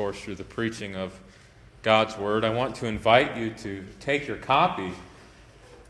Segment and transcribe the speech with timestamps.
[0.00, 1.12] course, through the preaching of
[1.82, 2.42] God's Word.
[2.42, 4.92] I want to invite you to take your copy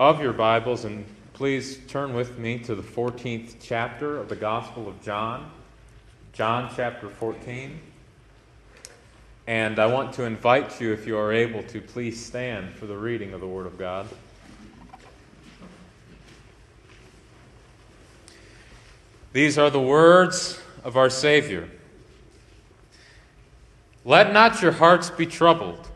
[0.01, 4.89] of your Bibles and please turn with me to the 14th chapter of the Gospel
[4.89, 5.49] of John,
[6.33, 7.79] John chapter 14.
[9.47, 12.97] And I want to invite you, if you are able to, please stand for the
[12.97, 14.09] reading of the Word of God.
[19.33, 21.71] These are the words of our Savior.
[24.05, 25.89] Let not your hearts be troubled.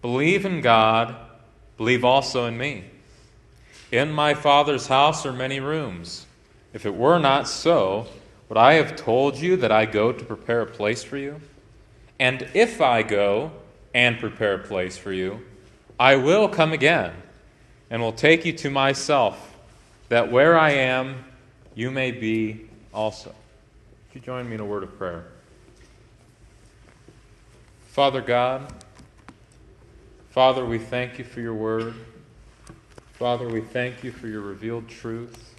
[0.00, 1.14] Believe in God,
[1.76, 2.84] believe also in me.
[3.90, 6.26] In my Father's house are many rooms.
[6.72, 8.06] If it were not so,
[8.48, 11.40] would I have told you that I go to prepare a place for you?
[12.18, 13.52] And if I go
[13.94, 15.42] and prepare a place for you,
[16.00, 17.12] I will come again
[17.90, 19.54] and will take you to myself,
[20.08, 21.24] that where I am,
[21.74, 23.30] you may be also.
[23.30, 25.31] Would you join me in a word of prayer?
[27.92, 28.72] Father God,
[30.30, 31.92] Father, we thank you for your word.
[33.12, 35.54] Father, we thank you for your revealed truth.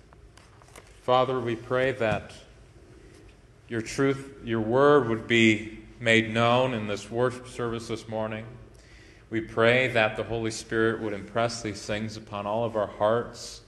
[1.04, 2.34] Father, we pray that
[3.68, 8.46] your truth, your word would be made known in this worship service this morning.
[9.30, 13.62] We pray that the Holy Spirit would impress these things upon all of our hearts,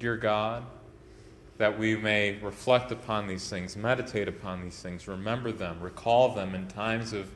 [0.00, 0.64] dear God,
[1.58, 6.56] that we may reflect upon these things, meditate upon these things, remember them, recall them
[6.56, 7.30] in times of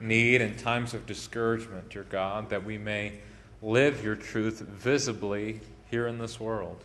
[0.00, 3.18] need and times of discouragement, dear God, that we may
[3.62, 5.60] live your truth visibly
[5.90, 6.84] here in this world.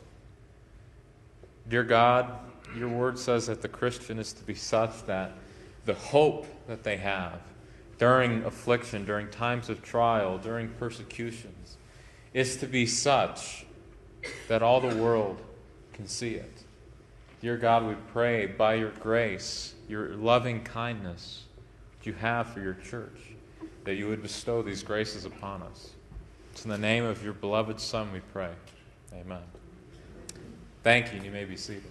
[1.68, 2.32] Dear God,
[2.76, 5.34] your word says that the Christian is to be such that
[5.86, 7.40] the hope that they have
[7.98, 11.78] during affliction, during times of trial, during persecutions,
[12.34, 13.66] is to be such
[14.48, 15.40] that all the world
[15.94, 16.64] can see it.
[17.42, 21.43] Dear God, we pray by your grace, your loving kindness,
[22.06, 23.34] you have for your church,
[23.84, 25.92] that you would bestow these graces upon us.
[26.52, 28.52] It's in the name of your beloved Son we pray.
[29.14, 29.42] Amen.
[30.84, 31.84] Thank you, and you may be seated.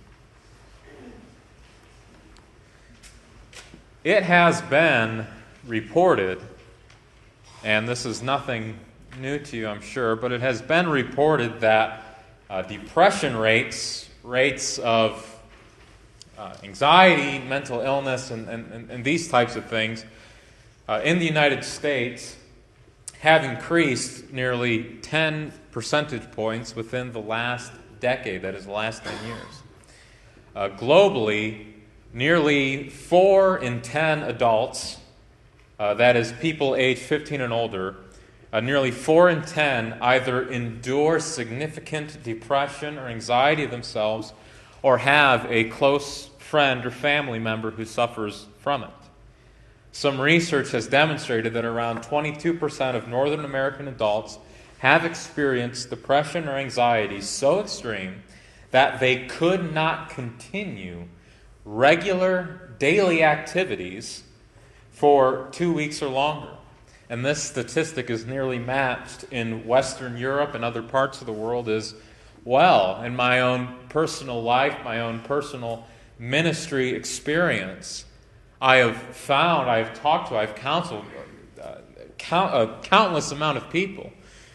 [4.05, 5.27] It has been
[5.67, 6.41] reported,
[7.65, 8.79] and this is nothing
[9.21, 14.79] new to you, I'm sure, but it has been reported that uh, depression rates, rates
[14.79, 15.32] of
[16.43, 20.05] uh, anxiety, mental illness, and, and, and, these types of things
[20.89, 22.37] uh, in the United States
[23.21, 29.27] have increased nearly 10 percentage points within the last decade, that is, the last 10
[29.27, 29.63] years.
[30.57, 31.67] Uh, globally,
[32.13, 34.97] nearly 4 in 10 adults,
[35.79, 37.95] uh, that is, people aged 15 and older,
[38.53, 44.33] uh, nearly 4 in 10 either endure significant depression or anxiety themselves
[44.83, 48.91] or have a close friend or family member who suffers from it.
[49.91, 54.39] Some research has demonstrated that around 22% of Northern American adults
[54.81, 58.23] have experienced depression or anxiety so extreme
[58.71, 61.05] that they could not continue
[61.65, 64.23] regular daily activities
[64.91, 66.53] for two weeks or longer.
[67.09, 71.71] And this statistic is nearly matched in Western Europe and other parts of the world
[71.71, 71.95] as
[72.45, 73.03] well.
[73.03, 75.87] In my own personal life, my own personal
[76.23, 78.05] ministry experience,
[78.61, 81.05] I have found, I have talked to, I've counseled
[81.61, 81.79] uh,
[82.17, 84.13] count, a countless amount of people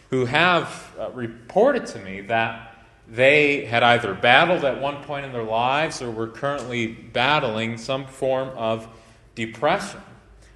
[0.08, 2.74] who have uh, reported to me that
[3.06, 8.06] they had either battled at one point in their lives or were currently battling some
[8.06, 8.88] form of
[9.34, 10.00] depression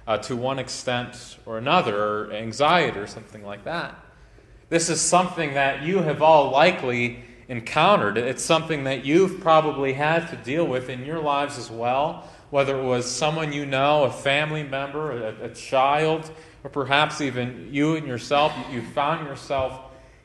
[0.07, 4.03] uh, to one extent or another, or anxiety or something like that.
[4.69, 7.23] This is something that you have all likely
[7.53, 8.17] encountered.
[8.17, 12.75] It's something that you've probably had to deal with in your lives as well, whether
[12.79, 16.31] it was someone you know, a family member, a, a child,
[16.63, 18.51] or perhaps even you and yourself.
[18.71, 19.79] You found yourself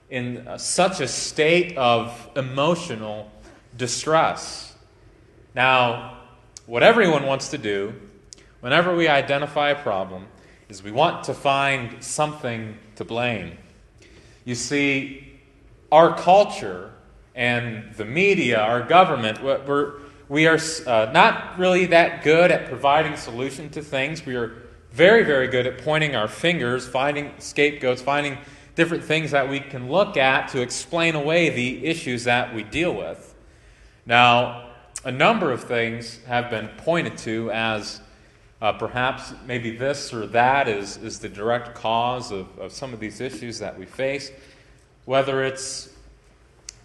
[0.09, 3.31] in uh, such a state of emotional
[3.77, 4.75] distress.
[5.55, 6.19] Now,
[6.65, 7.93] what everyone wants to do
[8.61, 10.25] whenever we identify a problem
[10.71, 13.59] is we want to find something to blame.
[14.47, 15.41] You see,
[15.93, 16.93] our culture
[17.39, 19.93] and the media, our government, we're,
[20.29, 20.59] we are
[20.89, 24.27] uh, not really that good at providing solution to things.
[24.27, 24.57] We are
[24.91, 28.39] very, very good at pointing our fingers, finding scapegoats, finding
[28.75, 32.93] different things that we can look at to explain away the issues that we deal
[32.93, 33.37] with.
[34.05, 34.71] Now,
[35.05, 38.01] a number of things have been pointed to as
[38.61, 42.99] uh, perhaps maybe this or that is, is the direct cause of, of some of
[42.99, 44.33] these issues that we face,
[45.05, 45.91] whether it's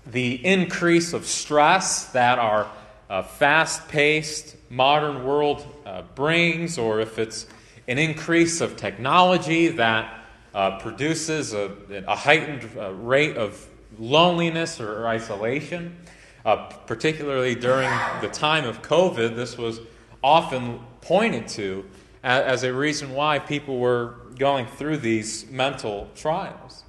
[0.05, 2.69] the increase of stress that our
[3.09, 7.45] uh, fast paced modern world uh, brings, or if it's
[7.87, 11.71] an increase of technology that uh, produces a,
[12.07, 13.67] a heightened uh, rate of
[13.99, 15.97] loneliness or, isolation.
[16.45, 16.57] Uh,
[16.87, 17.89] particularly during
[18.19, 19.79] the time of COVID, this was
[20.21, 21.85] often pointed to
[22.21, 26.83] as, as a reason why people were going through these mental trials.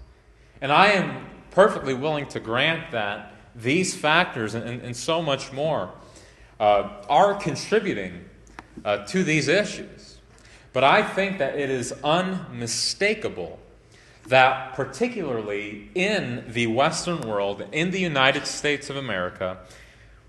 [0.61, 5.91] And I am perfectly willing to grant that these factors and, and, so much more
[6.59, 8.25] uh, are contributing
[8.85, 10.19] uh, to these issues.
[10.73, 13.61] But I think that it is unmistakable
[14.27, 19.59] that, particularly in the Western world, in the United States of America,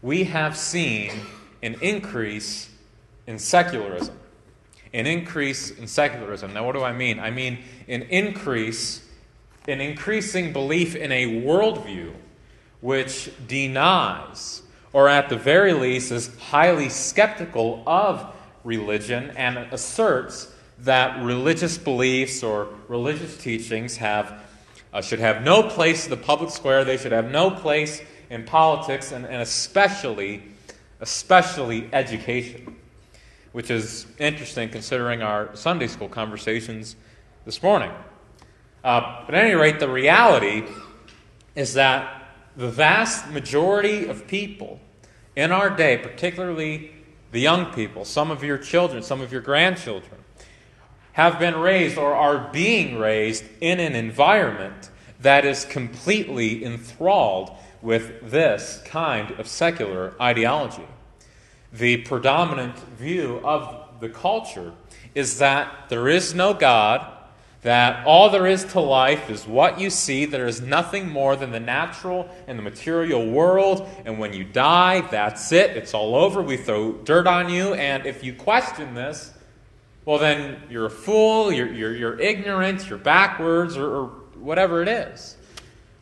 [0.01, 1.11] we have seen
[1.63, 2.69] an increase
[3.25, 4.17] in secularism.
[4.93, 6.53] An increase in secularism.
[6.53, 7.19] Now, what do I mean?
[7.19, 9.04] I mean an increase,
[9.67, 12.13] an increasing belief in a worldview
[12.81, 14.61] which denies,
[14.93, 18.33] or at the very least is highly skeptical of
[18.63, 24.41] religion and asserts that religious beliefs or religious teachings have,
[24.93, 28.43] uh, should have no place in the public square, they should have no place in
[28.43, 30.43] politics, and, and especially,
[30.99, 32.75] especially education,
[33.51, 36.95] which is interesting considering our Sunday school conversations
[37.45, 37.91] this morning.
[38.85, 40.63] Uh, but at any rate, the reality
[41.55, 44.79] is that the vast majority of people
[45.35, 46.91] in our day, particularly
[47.31, 50.23] the young people, some of your children, some of your grandchildren,
[51.13, 58.29] have been raised or are being raised in an environment that is completely enthralled with
[58.29, 60.85] this kind of secular ideology.
[61.73, 64.73] The predominant view of the culture
[65.15, 67.14] is that there is no God,
[67.65, 70.25] that all there is to life is what you see.
[70.25, 73.89] There is nothing more than the natural and the material world.
[74.05, 75.75] And when you die, that's it.
[75.75, 76.43] It's all over.
[76.43, 77.73] We throw dirt on you.
[77.73, 79.33] And if you question this,
[80.05, 84.87] well, then you're a fool, you're, you're, you're ignorant, you're backwards, or, or whatever it
[84.87, 85.35] is.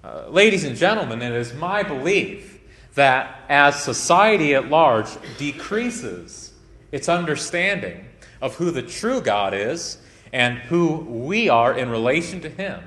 [0.04, 2.60] Uh, ladies and gentlemen, it is my belief
[2.96, 5.08] that as society at large
[5.38, 6.52] decreases
[6.92, 8.06] its understanding
[8.42, 10.00] of who the true God is
[10.34, 12.82] and who we are in relation to Him,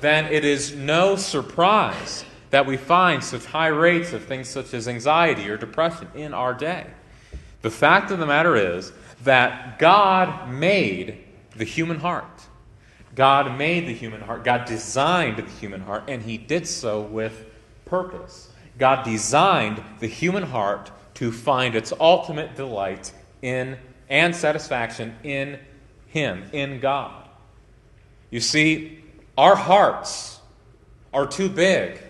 [0.00, 4.88] then it is no surprise that we find such high rates of things such as
[4.88, 6.86] anxiety or depression in our day.
[7.60, 8.92] The fact of the matter is
[9.22, 11.22] that God made
[11.54, 12.42] the human heart.
[13.14, 14.42] God made the human heart.
[14.42, 17.44] God designed the human heart, and He did so with
[17.84, 18.50] purpose.
[18.78, 23.78] God designed the human heart to find its ultimate delight in
[24.08, 25.58] and satisfaction in
[26.12, 27.26] Him, in God.
[28.30, 29.02] You see,
[29.38, 30.40] our hearts
[31.12, 32.00] are too big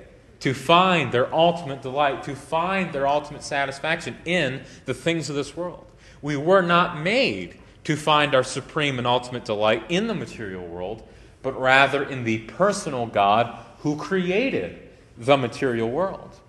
[0.40, 5.56] to find their ultimate delight, to find their ultimate satisfaction in the things of this
[5.56, 5.86] world.
[6.20, 11.08] We were not made to find our supreme and ultimate delight in the material world,
[11.42, 14.80] but rather in the personal God who created
[15.16, 16.40] the material world.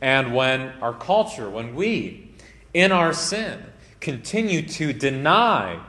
[0.00, 2.30] And when our culture, when we,
[2.72, 3.60] in our sin,
[4.00, 5.80] continue to deny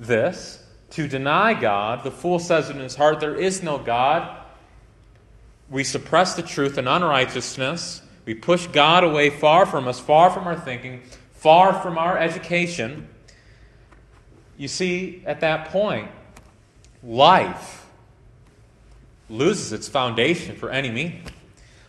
[0.00, 4.38] this, to deny God, the fool says in his heart, There is no God.
[5.68, 8.02] We suppress the truth in unrighteousness.
[8.24, 11.02] We push God away far from us, far from our thinking,
[11.32, 13.08] far from our education,
[14.60, 16.10] you see, at that point,
[17.02, 17.86] life
[19.30, 21.22] loses its foundation for any meaning,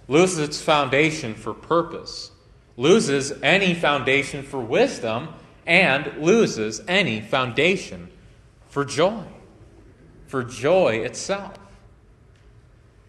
[0.07, 2.31] loses its foundation for purpose,
[2.77, 5.33] loses any foundation for wisdom,
[5.71, 8.09] and loses any foundation
[8.67, 9.23] for joy,
[10.27, 11.57] for joy itself.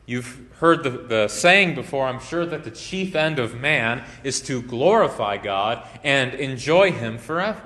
[0.06, 4.40] You've heard the, the saying before, I'm sure, that the chief end of man is
[4.42, 7.64] to glorify God and enjoy Him forever.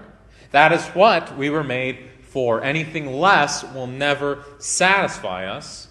[0.52, 2.64] That is what we were made for.
[2.64, 5.88] Anything less will never satisfy us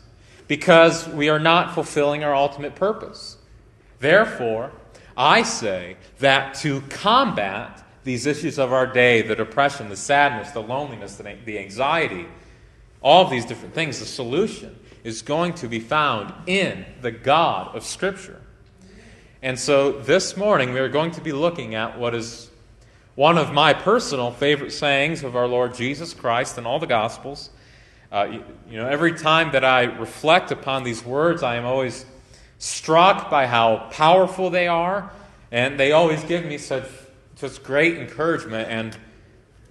[0.48, 3.38] because we are not fulfilling our ultimate purpose.
[4.00, 4.72] Therefore,
[5.16, 10.62] I say that to combat these issues of our day the depression, the sadness, the
[10.62, 12.26] loneliness, the anxiety
[13.06, 17.76] all of these different things the solution is going to be found in the God
[17.76, 18.42] of Scripture.
[19.44, 22.50] And so this morning we are going to be looking at what is
[23.14, 27.52] one of my personal favorite sayings of our Lord Jesus Christ in all the Gospels.
[28.12, 32.08] Uh, you, you know, every time that I reflect upon these words, I am always
[32.58, 35.12] struck by how powerful they are,
[35.52, 36.90] and they always give me such,
[37.36, 38.70] such great encouragement.
[38.70, 38.98] And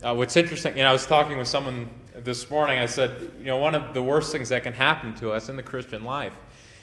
[0.03, 3.47] uh, what's interesting, you know, I was talking with someone this morning, I said, you
[3.47, 6.35] know, one of the worst things that can happen to us in the Christian life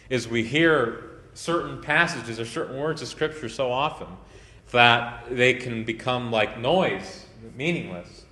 [0.09, 4.07] is we hear certain passages or certain words of Scripture so often
[4.71, 8.25] that they can become like noise, meaningless.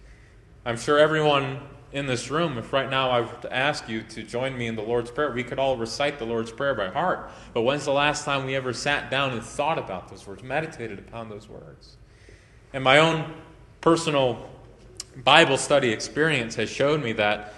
[0.65, 1.60] I'm sure everyone
[1.91, 4.75] in this room, if right now I were to ask you to join me in
[4.75, 7.32] the Lord's Prayer, we could all recite the Lord's Prayer by heart.
[7.53, 11.00] But when's the last time we ever sat down and thought about those words, meditated
[11.00, 11.98] upon those words?
[12.73, 13.33] And my own
[13.81, 14.47] personal
[15.15, 17.53] Bible study experience has showed me that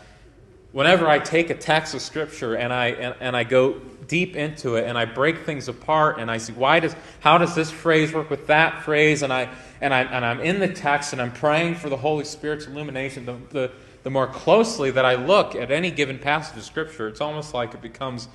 [0.71, 3.73] whenever I take a text of Scripture and I, and, and, I go
[4.07, 7.55] deep into it and I break things apart and I see why does, how does
[7.55, 9.49] this phrase work with that phrase, and, I,
[9.81, 13.25] and, I, and I'm in the text and I'm praying for the Holy Spirit's illumination,
[13.25, 13.71] the, the,
[14.03, 17.73] the more closely that I look at any given passage of Scripture, it's almost like
[17.73, 18.29] it becomes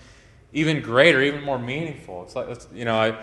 [0.53, 2.23] even greater, even more meaningful.
[2.23, 3.17] It's like, it's, you know, I,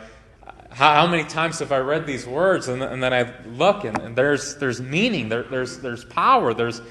[0.74, 4.16] how, many times have I read these words and, and then I look and, and,
[4.16, 6.82] there's, there's meaning, there, there's, there's power, there's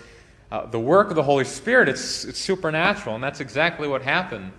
[0.52, 3.14] uh, the work of the Holy Spirit, it's, it's supernatural.
[3.14, 4.52] And that's exactly what happened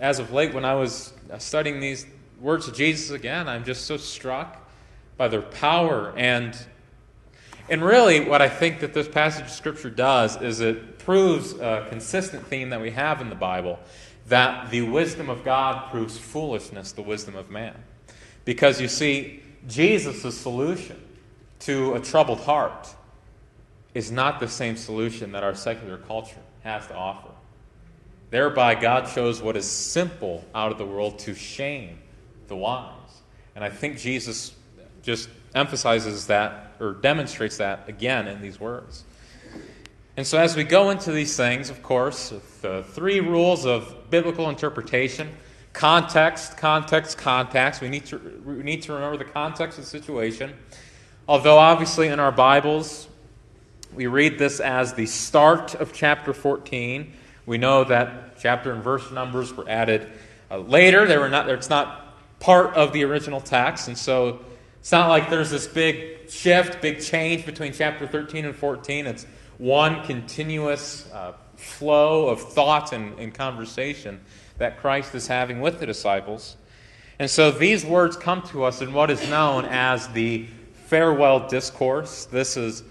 [0.00, 2.06] as of late when I was uh, studying these
[2.40, 3.48] words of Jesus again.
[3.48, 4.68] I'm just so struck
[5.16, 6.12] by their power.
[6.16, 6.56] And,
[7.68, 11.86] and really, what I think that this passage of Scripture does is it proves a
[11.88, 13.78] consistent theme that we have in the Bible
[14.26, 17.74] that the wisdom of God proves foolishness, the wisdom of man.
[18.46, 20.96] Because you see, Jesus' solution
[21.60, 22.88] to a troubled heart
[23.92, 27.28] is not the same solution that our secular culture has to offer.
[28.30, 31.98] Thereby, God shows what is simple out of the world to shame
[32.46, 32.92] the wise.
[33.54, 34.54] And I think Jesus
[35.02, 39.04] just emphasizes that or demonstrates that again in these words.
[40.16, 44.48] And so, as we go into these things, of course, the three rules of biblical
[44.48, 45.34] interpretation
[45.76, 47.82] context, context, context.
[47.82, 48.16] We need to,
[48.46, 50.54] we need to remember the context of the situation.
[51.28, 53.06] Although, obviously, in our Bibles,
[53.92, 57.12] we read this as the start of chapter 14.
[57.44, 60.10] We know that chapter and verse numbers were added
[60.50, 61.06] uh, later.
[61.06, 63.86] They were not, it's not part of the original text.
[63.86, 64.40] And so
[64.80, 69.06] it's not like there's this big shift, big change between chapter 13 and 14.
[69.06, 69.26] It's
[69.58, 74.22] one continuous uh, flow of thought and, and conversation
[74.58, 76.56] that Christ is having with the disciples.
[77.18, 80.46] And so these words come to us in what is known as the
[80.86, 82.26] farewell discourse.
[82.26, 82.82] This is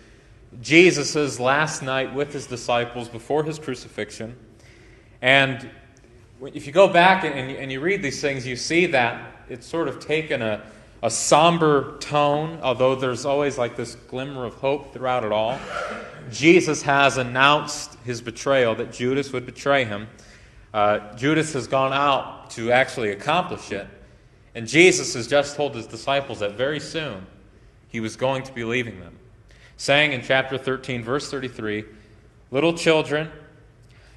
[0.62, 4.36] Jesus' last night with his disciples before his crucifixion.
[5.22, 5.69] And
[6.41, 10.00] if you go back and, you read these things, you see that it's sort of
[10.00, 10.63] taken a,
[11.01, 15.60] a somber tone, although there's always like this glimmer of hope throughout it all.
[16.31, 20.07] Jesus has announced his betrayal, that Judas would betray him.
[20.75, 23.88] Uh, Judas has gone out to actually accomplish it.
[24.53, 27.27] And Jesus has just told his disciples that very soon
[27.88, 29.17] he was going to be leaving them.
[29.77, 31.86] Saying in chapter 13, verse 33
[32.51, 33.32] Little children,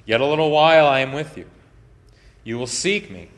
[0.05, 1.45] yet a little while I am with you.
[2.43, 3.29] You will seek me.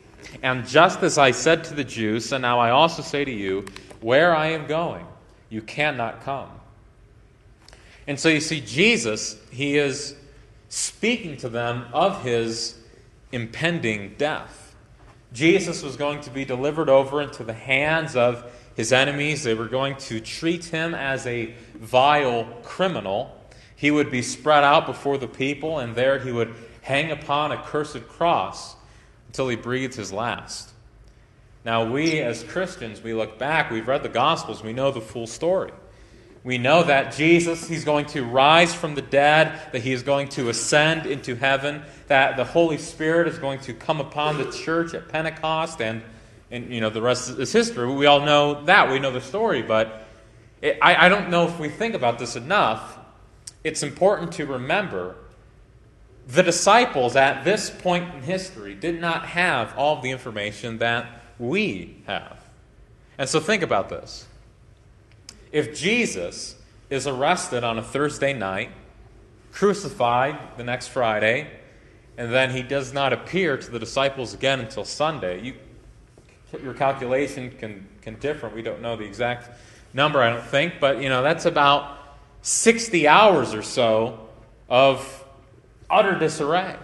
[0.42, 3.68] And just as I said to the Jews, and now I also say to you,
[4.00, 5.06] where I am going,
[5.48, 6.50] you cannot come.
[8.08, 10.16] And so you see, Jesus, he is
[10.70, 12.81] speaking to them of his
[13.32, 14.76] impending death.
[15.34, 19.44] Jesus was going to be delivered over into the hands of his enemies.
[19.44, 23.38] They were going to treat him as a vile criminal.
[23.76, 27.62] He would be spread out before the people, and there he would hang upon a
[27.64, 28.76] cursed cross
[29.28, 30.72] until he breathed his last.
[31.64, 35.28] Now, we as Christians, we look back, we've read the Gospels, we know the full
[35.28, 35.72] story.
[36.44, 40.30] We know that Jesus, he's going to rise from the dead, that he is going
[40.30, 44.96] to ascend into heaven, that the Holy Spirit is going to come upon the church
[44.96, 46.02] at Pentecost, and,
[46.50, 47.94] and you know, the rest is history.
[47.94, 48.92] We all know that.
[48.92, 50.08] We know the story, but
[50.62, 52.98] it, I, I don't know if we think about this enough.
[53.64, 55.16] It's important to remember
[56.28, 61.98] the disciples at this point in history did not have all the information that we
[62.08, 62.40] have.
[63.18, 64.26] And so think about this.
[65.52, 66.56] If Jesus
[66.90, 68.72] is arrested on a Thursday night,
[69.52, 71.50] crucified the next Friday,
[72.18, 75.54] and then he does not appear to the disciples again until Sunday, you,
[76.64, 78.48] your calculation can, can differ.
[78.50, 79.50] We don't know the exact
[79.94, 81.98] number, I don't think, but you know that's about
[82.44, 84.30] 60 hours or so
[84.70, 85.26] of
[85.90, 86.78] utter disarray,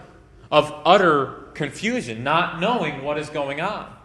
[0.50, 3.97] of utter confusion, not knowing what is going on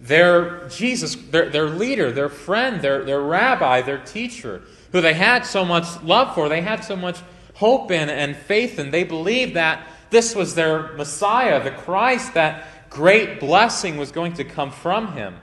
[0.00, 4.62] their Jesus, their, their leader, their friend, their, their rabbi, their teacher,
[4.92, 7.20] who they had so much love for, they had so much
[7.54, 8.90] hope in and faith in.
[8.90, 14.44] They believed that this was their Messiah, the Christ, that great blessing was going to
[14.44, 15.36] come from him.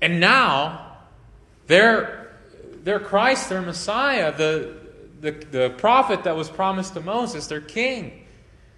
[0.00, 0.96] And now,
[1.66, 2.32] their,
[2.82, 4.74] their Christ, their Messiah, the,
[5.20, 8.24] the, the prophet that was promised to Moses, their king,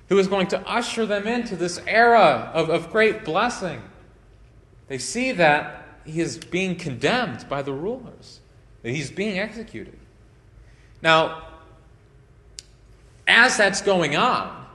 [0.08, 3.80] who was going to usher them into this era of, of great blessing
[4.88, 8.40] they see that he is being condemned by the rulers,
[8.82, 9.98] that he's being executed.
[11.02, 11.44] Now,
[13.26, 14.66] as that's going on,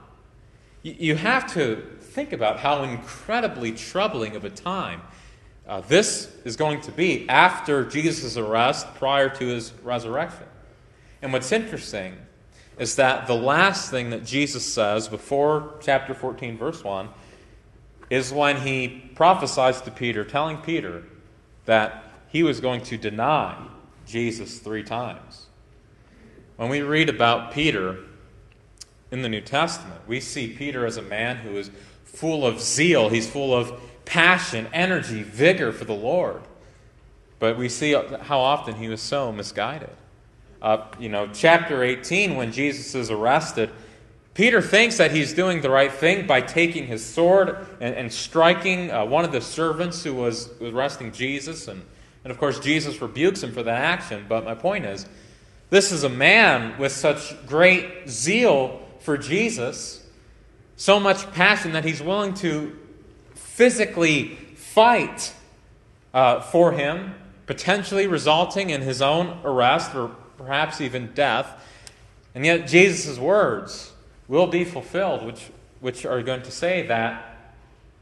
[0.82, 5.02] you have to think about how incredibly troubling of a time
[5.66, 10.46] uh, this is going to be after Jesus' arrest, prior to his resurrection.
[11.22, 12.16] And what's interesting
[12.78, 17.08] is that the last thing that Jesus says before chapter 14, verse 1,
[18.10, 21.04] is when he prophesies to Peter, telling Peter
[21.64, 23.56] that he was going to deny
[24.06, 25.46] Jesus three times.
[26.56, 27.98] When we read about Peter
[29.10, 31.70] in the New Testament, we see Peter as a man who is
[32.04, 36.42] full of zeal, he's full of passion, energy, vigor for the Lord.
[37.38, 39.90] But we see how often he was so misguided.
[40.62, 43.70] Uh, you know, chapter 18, when Jesus is arrested,
[44.34, 48.90] Peter thinks that he's doing the right thing by taking his sword and, and striking
[48.90, 51.68] uh, one of the servants who was, arresting Jesus.
[51.68, 51.82] And,
[52.24, 54.26] and of course, Jesus rebukes him for that action.
[54.28, 55.06] But my point is,
[55.70, 60.04] this is a man with such great zeal for Jesus,
[60.76, 62.76] so much passion that he's willing to
[63.34, 65.32] physically fight
[66.12, 67.14] uh, for him,
[67.46, 71.46] potentially resulting in his own arrest or perhaps even death.
[72.34, 73.92] And yet, Jesus' words
[74.28, 75.50] will be fulfilled, which,
[75.80, 77.52] which are going to say that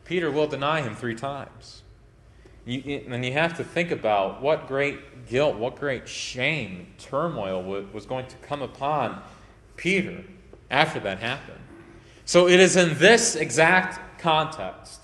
[0.05, 1.83] Peter will deny him three times.
[2.65, 7.63] You, and you have to think about what great guilt, what great shame, turmoil
[7.93, 9.21] was going to come upon
[9.77, 10.23] Peter
[10.71, 11.59] after that happened.
[12.25, 15.01] So it is in this exact context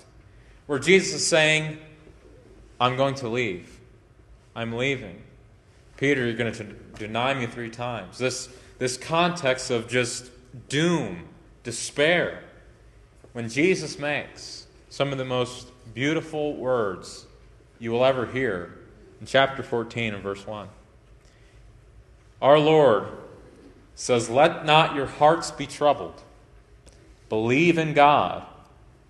[0.67, 1.77] where Jesus is saying,
[2.79, 3.79] I'm going to leave.
[4.55, 5.21] I'm leaving.
[5.97, 6.63] Peter, you're going to
[6.97, 8.17] deny me three times.
[8.17, 8.47] This,
[8.77, 10.31] this context of just
[10.67, 11.25] doom,
[11.63, 12.43] despair,
[13.33, 17.25] when Jesus makes some of the most beautiful words
[17.79, 18.77] you will ever hear
[19.19, 20.67] in chapter 14 and verse 1.
[22.41, 23.07] Our Lord
[23.95, 26.21] says, Let not your hearts be troubled.
[27.27, 28.45] Believe in God,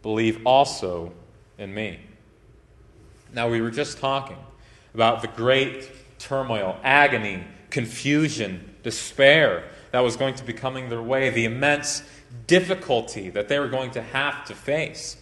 [0.02, 1.14] believe also
[1.58, 2.00] in me.
[3.34, 4.38] Now, we were just talking
[4.94, 11.30] about the great turmoil, agony, confusion, despair that was going to be coming their way,
[11.30, 12.04] the immense
[12.48, 15.18] difficulty that they were going to have to face.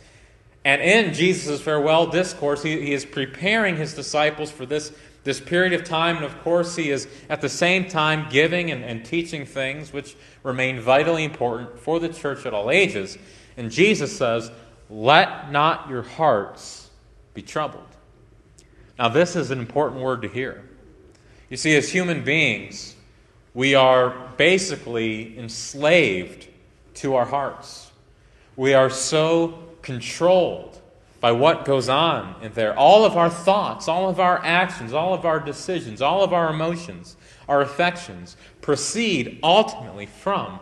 [0.66, 4.92] And in Jesus' farewell discourse, he, he is preparing his disciples for this,
[5.24, 6.18] this period of time.
[6.18, 10.18] And of course, he is at the same time giving and, and teaching things which
[10.44, 13.18] remain vitally important for the church at all ages.
[13.56, 14.52] And Jesus says,
[14.90, 16.90] Let not your hearts
[17.34, 17.84] be troubled.
[19.00, 20.68] Now, this is an important word to hear.
[21.50, 22.97] You see, as human beings,
[23.58, 26.48] we are basically enslaved
[26.94, 27.92] to our hearts.
[28.56, 30.80] We are so controlled
[31.22, 32.78] by what goes on in there.
[32.78, 36.54] All of our thoughts, all of our actions, all of our decisions, all of our
[36.54, 37.18] emotions,
[37.50, 40.60] our affections proceed ultimately from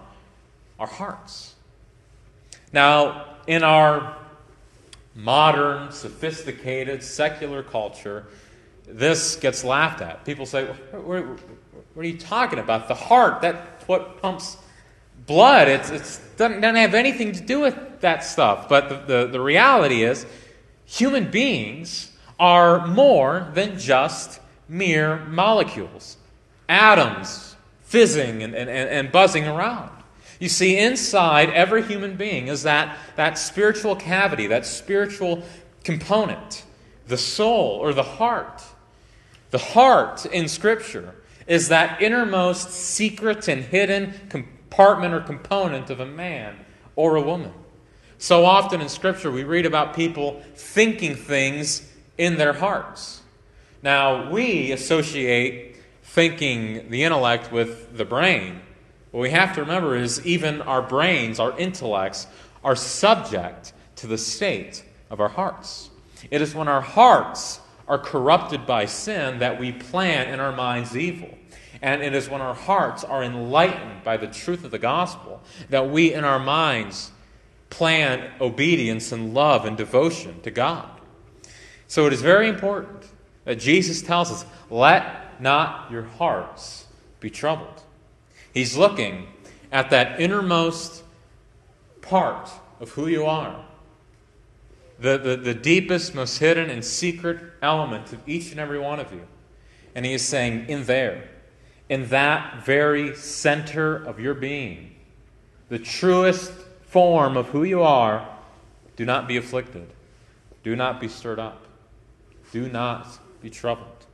[0.80, 1.56] our hearts.
[2.72, 4.16] Now, in our
[5.14, 8.26] modern, sophisticated, secular culture,
[8.88, 10.24] this gets laughed at.
[10.24, 10.70] People say,
[11.96, 12.90] what are you talking about?
[12.90, 14.58] The heart, that's what pumps
[15.26, 15.70] blood.
[15.70, 18.68] It it's, doesn't, doesn't have anything to do with that stuff.
[18.68, 20.26] But the, the, the reality is,
[20.84, 26.18] human beings are more than just mere molecules,
[26.68, 29.90] atoms fizzing and, and, and buzzing around.
[30.38, 35.44] You see, inside every human being is that, that spiritual cavity, that spiritual
[35.86, 36.66] component,
[37.08, 38.62] the soul or the heart.
[39.52, 41.16] The heart in Scripture
[41.48, 46.58] is that innermost secret and hidden compartment or component of a man
[46.96, 47.54] or a woman.
[48.18, 53.22] So often in Scripture, we read about people thinking things in their hearts.
[53.84, 58.62] Now, we associate thinking the intellect with the brain.
[59.12, 62.26] What we have to remember is even our brains, our intellects,
[62.64, 65.90] are subject to the state of our hearts.
[66.32, 70.95] It is when our hearts are corrupted by sin that we plan in our minds
[70.95, 71.38] evil.
[71.82, 75.89] And it is when our hearts are enlightened by the truth of the gospel that
[75.89, 77.12] we, in our minds,
[77.69, 80.89] plan obedience and love and devotion to God.
[81.88, 83.06] So it is very important
[83.43, 86.88] that Jesus tells us, let not your hearts
[87.19, 87.84] be troubled.
[88.54, 89.28] He's looking
[89.71, 91.04] at that innermost
[92.02, 93.63] part of who you are
[95.00, 99.12] the, the, the deepest, most hidden, and secret element of each and every one of
[99.12, 99.28] you.
[99.94, 101.30] And he is saying, in there,
[101.90, 104.96] in that very center of your being,
[105.70, 108.28] the truest form of who you are,
[108.96, 109.88] do not be afflicted.
[110.64, 111.66] Do not be stirred up.
[112.52, 114.06] Do not be troubled.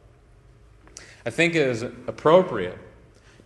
[1.26, 2.78] I think it is appropriate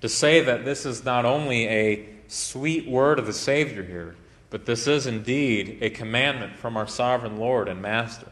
[0.02, 4.16] to say that this is not only a sweet word of the Savior here,
[4.50, 8.32] but this is indeed a commandment from our sovereign Lord and Master.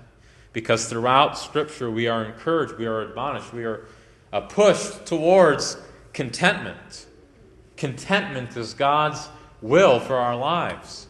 [0.52, 3.86] Because throughout Scripture we are encouraged, we are admonished, we are
[4.32, 5.78] uh, pushed towards
[6.14, 7.08] contentment.
[7.76, 9.28] Contentment is God's
[9.62, 11.08] will for our lives.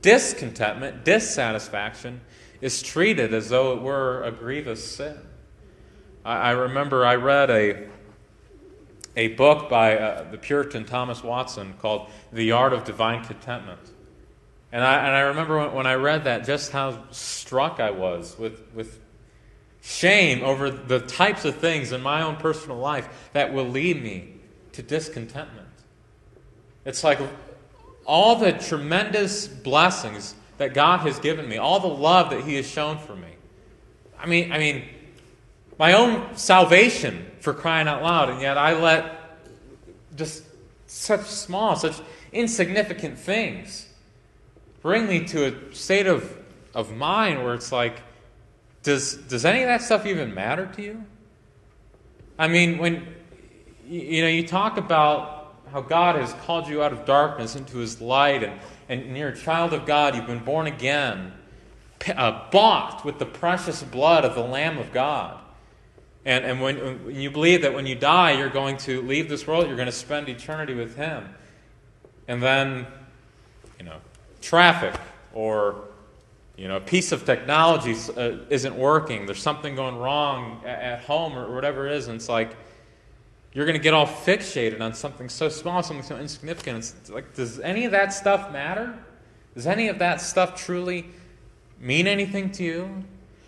[0.00, 2.20] Discontentment, dissatisfaction,
[2.60, 5.18] is treated as though it were a grievous sin.
[6.24, 7.88] I, I remember I read a,
[9.16, 13.80] a book by uh, the Puritan Thomas Watson called The Art of Divine Contentment.
[14.70, 18.38] And I, and I remember when, when I read that, just how struck I was
[18.38, 19.00] with, with
[19.82, 24.34] shame over the types of things in my own personal life that will lead me
[24.72, 25.68] to discontentment.
[26.84, 27.18] It's like
[28.04, 32.68] all the tremendous blessings that God has given me, all the love that He has
[32.68, 33.28] shown for me.
[34.18, 34.84] I mean, I mean,
[35.78, 39.14] my own salvation for crying out loud, and yet I let
[40.16, 40.44] just
[40.86, 42.00] such small, such
[42.32, 43.87] insignificant things
[44.82, 46.36] bring me to a state of,
[46.74, 48.00] of mind where it's like,
[48.82, 51.04] does, does any of that stuff even matter to you?
[52.38, 53.06] I mean, when
[53.86, 58.00] you know you talk about how God has called you out of darkness into His
[58.00, 61.32] light, and, and you're a child of God, you've been born again,
[62.16, 65.40] uh, bought with the precious blood of the Lamb of God.
[66.24, 69.46] And, and when, when you believe that when you die, you're going to leave this
[69.46, 71.28] world, you're going to spend eternity with Him.
[72.28, 72.86] And then,
[73.78, 73.96] you know,
[74.40, 74.98] traffic
[75.32, 75.84] or
[76.56, 81.00] you know, a piece of technology uh, isn't working, there's something going wrong at, at
[81.04, 82.56] home or whatever it is, and it's like
[83.52, 86.78] you're going to get all fixated on something so small, something so insignificant.
[86.78, 88.98] It's like, does any of that stuff matter?
[89.54, 91.06] Does any of that stuff truly
[91.80, 93.04] mean anything to you?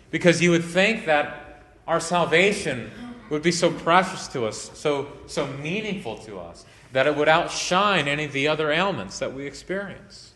[0.09, 2.91] Because you would think that our salvation
[3.29, 8.07] would be so precious to us, so, so meaningful to us, that it would outshine
[8.07, 10.30] any of the other ailments that we experience.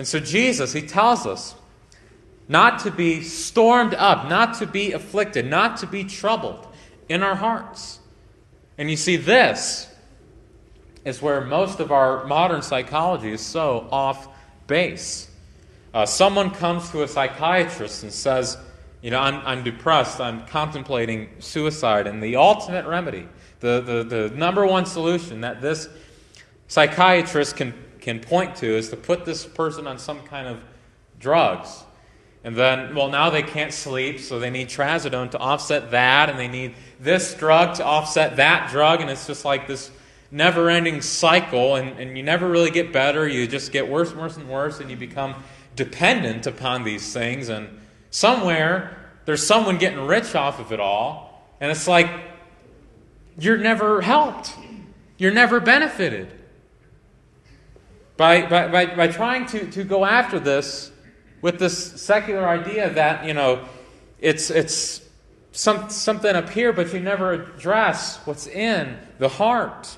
[0.00, 1.54] And so Jesus, he tells us
[2.48, 6.66] not to be stormed up, not to be afflicted, not to be troubled
[7.10, 8.00] in our hearts.
[8.78, 9.92] And you see, this
[11.04, 14.26] is where most of our modern psychology is so off
[14.66, 15.28] base.
[15.92, 18.56] Uh, someone comes to a psychiatrist and says,
[19.02, 24.34] You know, I'm, I'm depressed, I'm contemplating suicide, and the ultimate remedy, the, the, the
[24.34, 25.90] number one solution that this
[26.68, 30.62] psychiatrist can can point to is to put this person on some kind of
[31.18, 31.84] drugs.
[32.42, 36.38] And then, well, now they can't sleep, so they need trazodone to offset that, and
[36.38, 39.90] they need this drug to offset that drug, and it's just like this
[40.30, 43.28] never ending cycle, and, and you never really get better.
[43.28, 45.34] You just get worse and worse and worse, and you become
[45.76, 47.50] dependent upon these things.
[47.50, 47.68] And
[48.10, 52.08] somewhere, there's someone getting rich off of it all, and it's like
[53.38, 54.54] you're never helped,
[55.18, 56.39] you're never benefited.
[58.20, 60.92] By, by, by, trying to, to go after this
[61.40, 63.64] with this secular idea that, you know,
[64.20, 65.00] it's, it's
[65.52, 69.96] some, something up here, but you never address what's in the heart.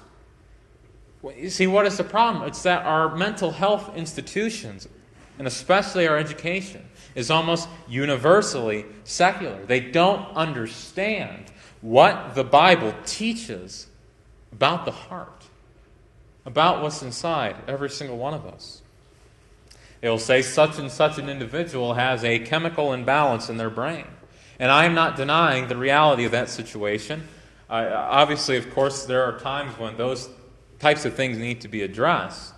[1.37, 2.46] You see, what is the problem?
[2.46, 4.87] It's that our mental health institutions,
[5.40, 9.66] and especially our education, is almost universally secular.
[9.66, 13.88] They don't understand what the Bible teaches
[14.52, 15.41] about the heart
[16.44, 18.83] about what's inside every single one of us.
[20.00, 24.07] It will say such and such an individual has a chemical imbalance in their brain.
[24.59, 27.28] And I am not denying the reality of that situation.
[27.70, 30.28] Obviously, of course, there are times when those
[30.78, 32.52] types of things need to be addressed.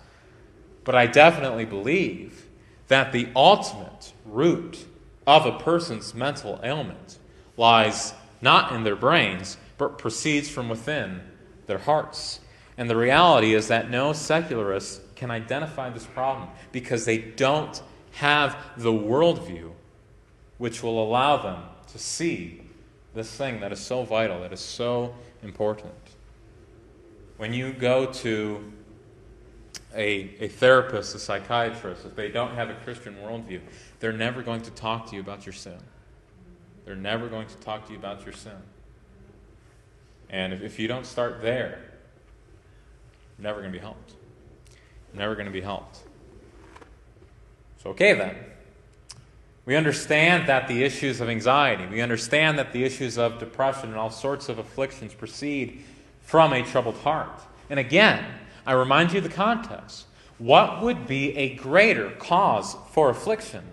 [0.83, 2.45] But I definitely believe
[2.87, 4.85] that the ultimate root
[5.25, 7.17] of a person's mental ailment
[7.57, 11.21] lies not in their brains, but proceeds from within
[11.67, 12.39] their hearts.
[12.77, 18.57] And the reality is that no secularists can identify this problem because they don't have
[18.77, 19.71] the worldview
[20.57, 22.61] which will allow them to see
[23.13, 25.93] this thing that is so vital, that is so important.
[27.37, 28.71] When you go to
[29.93, 33.61] a, a therapist, a psychiatrist, if they don't have a Christian worldview,
[33.99, 35.77] they're never going to talk to you about your sin.
[36.85, 38.57] They're never going to talk to you about your sin.
[40.29, 41.79] And if, if you don't start there,
[43.37, 44.13] never going to be helped.
[45.13, 45.99] never going to be helped.
[47.83, 48.35] So, okay then.
[49.65, 53.97] We understand that the issues of anxiety, we understand that the issues of depression and
[53.97, 55.83] all sorts of afflictions proceed
[56.21, 57.41] from a troubled heart.
[57.69, 58.23] And again,
[58.65, 60.05] I remind you of the context.
[60.37, 63.63] What would be a greater cause for affliction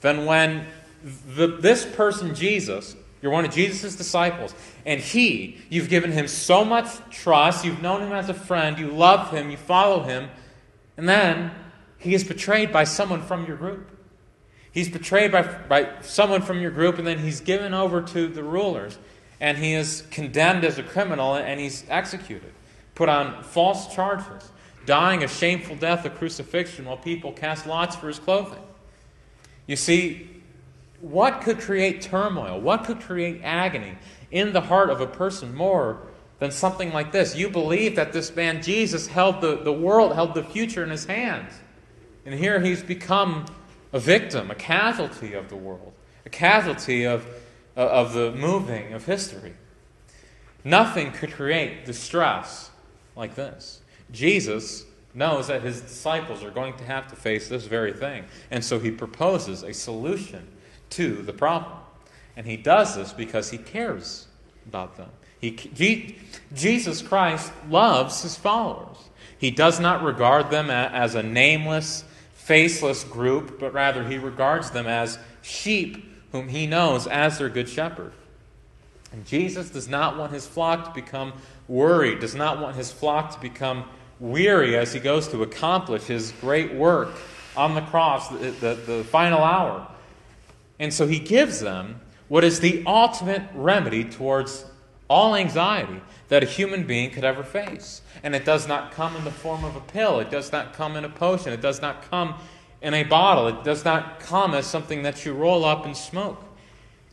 [0.00, 0.66] than when
[1.02, 4.54] the, this person, Jesus, you're one of Jesus' disciples.
[4.86, 7.64] And he, you've given him so much trust.
[7.64, 8.78] You've known him as a friend.
[8.78, 9.50] You love him.
[9.50, 10.30] You follow him.
[10.96, 11.50] And then
[11.98, 13.90] he is betrayed by someone from your group.
[14.70, 18.42] He's betrayed by, by someone from your group, and then he's given over to the
[18.42, 18.98] rulers.
[19.40, 22.52] And he is condemned as a criminal, and he's executed,
[22.94, 24.50] put on false charges,
[24.86, 28.62] dying a shameful death of crucifixion while people cast lots for his clothing.
[29.66, 30.37] You see,
[31.00, 32.60] what could create turmoil?
[32.60, 33.96] What could create agony
[34.30, 36.02] in the heart of a person more
[36.38, 37.36] than something like this?
[37.36, 41.04] You believe that this man, Jesus, held the, the world, held the future in his
[41.04, 41.52] hands.
[42.26, 43.46] And here he's become
[43.92, 45.92] a victim, a casualty of the world,
[46.26, 47.24] a casualty of,
[47.76, 49.54] uh, of the moving of history.
[50.64, 52.70] Nothing could create distress
[53.16, 53.80] like this.
[54.10, 54.84] Jesus
[55.14, 58.24] knows that his disciples are going to have to face this very thing.
[58.50, 60.46] And so he proposes a solution
[60.90, 61.72] to the problem.
[62.36, 64.26] And he does this because he cares
[64.66, 65.10] about them.
[65.40, 66.16] He,
[66.54, 68.96] Jesus Christ loves his followers.
[69.38, 74.86] He does not regard them as a nameless, faceless group, but rather he regards them
[74.86, 78.12] as sheep whom he knows as their good shepherd.
[79.12, 81.32] And Jesus does not want his flock to become
[81.68, 83.84] worried, does not want his flock to become
[84.20, 87.10] weary as he goes to accomplish his great work
[87.56, 89.86] on the cross, the, the, the final hour.
[90.78, 94.64] And so he gives them what is the ultimate remedy towards
[95.08, 98.02] all anxiety that a human being could ever face.
[98.22, 100.96] And it does not come in the form of a pill, it does not come
[100.96, 102.34] in a potion, it does not come
[102.82, 106.44] in a bottle, it does not come as something that you roll up and smoke.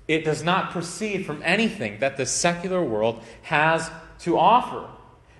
[0.07, 4.87] It does not proceed from anything that the secular world has to offer,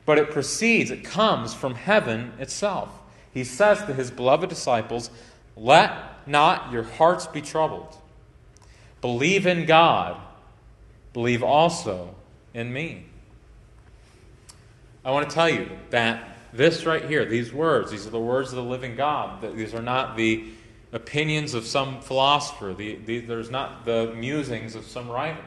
[0.06, 2.90] but it proceeds, it comes from heaven itself.
[3.32, 5.12] He says to his beloved disciples,
[5.56, 7.96] Let not your hearts be troubled.
[9.02, 10.20] Believe in God,
[11.14, 12.16] believe also
[12.54, 13.06] in me.
[15.04, 18.50] I want to tell you that this right here, these words, these are the words
[18.50, 19.42] of the living God.
[19.56, 20.46] These are not the
[20.94, 25.44] opinions of some philosopher, the, the, there's not the musings of some writer.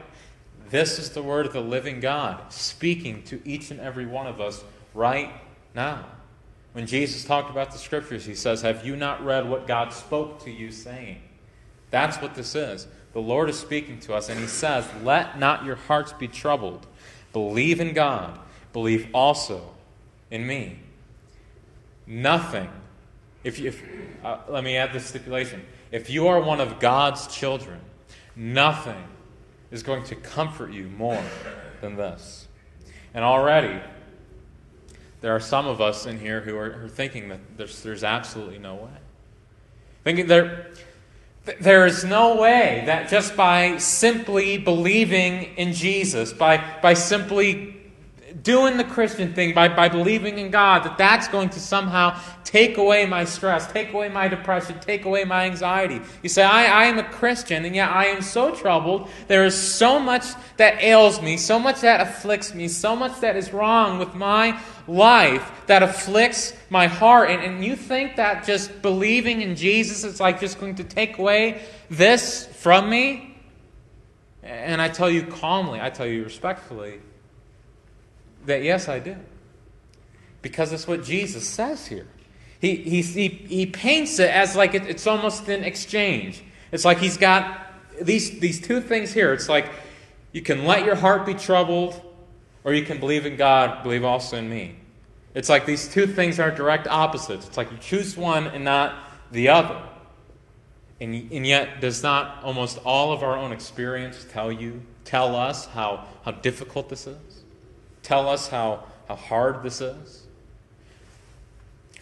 [0.69, 4.39] This is the word of the living God speaking to each and every one of
[4.39, 5.31] us right
[5.73, 6.05] now.
[6.73, 10.43] When Jesus talked about the scriptures, he says, Have you not read what God spoke
[10.43, 11.19] to you, saying?
[11.89, 12.85] That's what this is.
[13.13, 16.85] The Lord is speaking to us, and He says, Let not your hearts be troubled.
[17.33, 18.39] Believe in God.
[18.73, 19.71] Believe also
[20.29, 20.79] in me.
[22.05, 22.69] Nothing,
[23.43, 23.83] if, if
[24.23, 25.65] uh, let me add this stipulation.
[25.91, 27.79] If you are one of God's children,
[28.35, 29.03] nothing
[29.71, 31.23] is going to comfort you more
[31.81, 32.47] than this.
[33.13, 33.79] And already,
[35.21, 38.03] there are some of us in here who are, who are thinking that there's, there's
[38.03, 38.89] absolutely no way.
[40.03, 40.71] Thinking there,
[41.59, 47.75] there is no way that just by simply believing in Jesus, by, by simply
[48.43, 52.77] doing the Christian thing, by, by believing in God, that that's going to somehow take
[52.77, 56.01] away my stress, take away my depression, take away my anxiety.
[56.23, 59.09] You say, I, I am a Christian, and yet I am so troubled.
[59.27, 60.25] There is so much
[60.57, 64.59] that ails me, so much that afflicts me, so much that is wrong with my
[64.87, 67.29] life that afflicts my heart.
[67.29, 71.17] And, and you think that just believing in Jesus is like just going to take
[71.17, 73.37] away this from me?
[74.41, 77.01] And I tell you calmly, I tell you respectfully,
[78.49, 79.15] that yes, I do.
[80.41, 82.07] Because it's what Jesus says here.
[82.59, 86.43] He, he, he, he paints it as like it, it's almost an exchange.
[86.71, 87.67] It's like he's got
[88.01, 89.33] these, these two things here.
[89.33, 89.71] It's like
[90.31, 92.01] you can let your heart be troubled,
[92.63, 94.75] or you can believe in God, believe also in me.
[95.33, 97.47] It's like these two things are direct opposites.
[97.47, 98.95] It's like you choose one and not
[99.31, 99.81] the other.
[100.99, 105.65] And, and yet, does not almost all of our own experience tell you, tell us
[105.67, 107.17] how, how difficult this is?
[108.03, 110.23] Tell us how, how hard this is?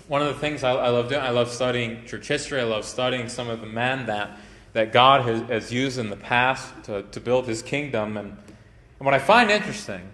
[0.07, 2.61] One of the things I, I love doing, I love studying church history.
[2.61, 4.37] I love studying some of the men that,
[4.73, 8.15] that God has, has used in the past to, to build his kingdom.
[8.15, 10.09] And, and what I find interesting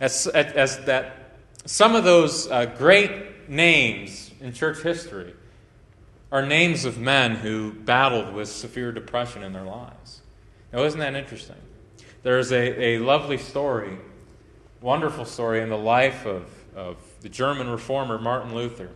[0.00, 5.34] as, as, as that some of those uh, great names in church history
[6.30, 10.20] are names of men who battled with severe depression in their lives.
[10.72, 11.56] Now, isn't that interesting?
[12.22, 13.96] There's a, a lovely story,
[14.80, 18.90] wonderful story in the life of, of the German reformer Martin Luther.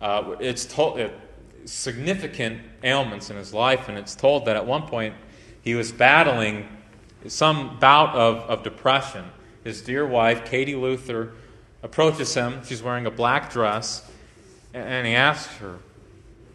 [0.00, 1.12] Uh, it's told, it,
[1.64, 5.14] significant ailments in his life, and it's told that at one point
[5.62, 6.68] he was battling
[7.26, 9.24] some bout of, of depression.
[9.64, 11.32] His dear wife, Katie Luther,
[11.82, 12.60] approaches him.
[12.64, 14.08] She's wearing a black dress,
[14.74, 15.78] and he asks her,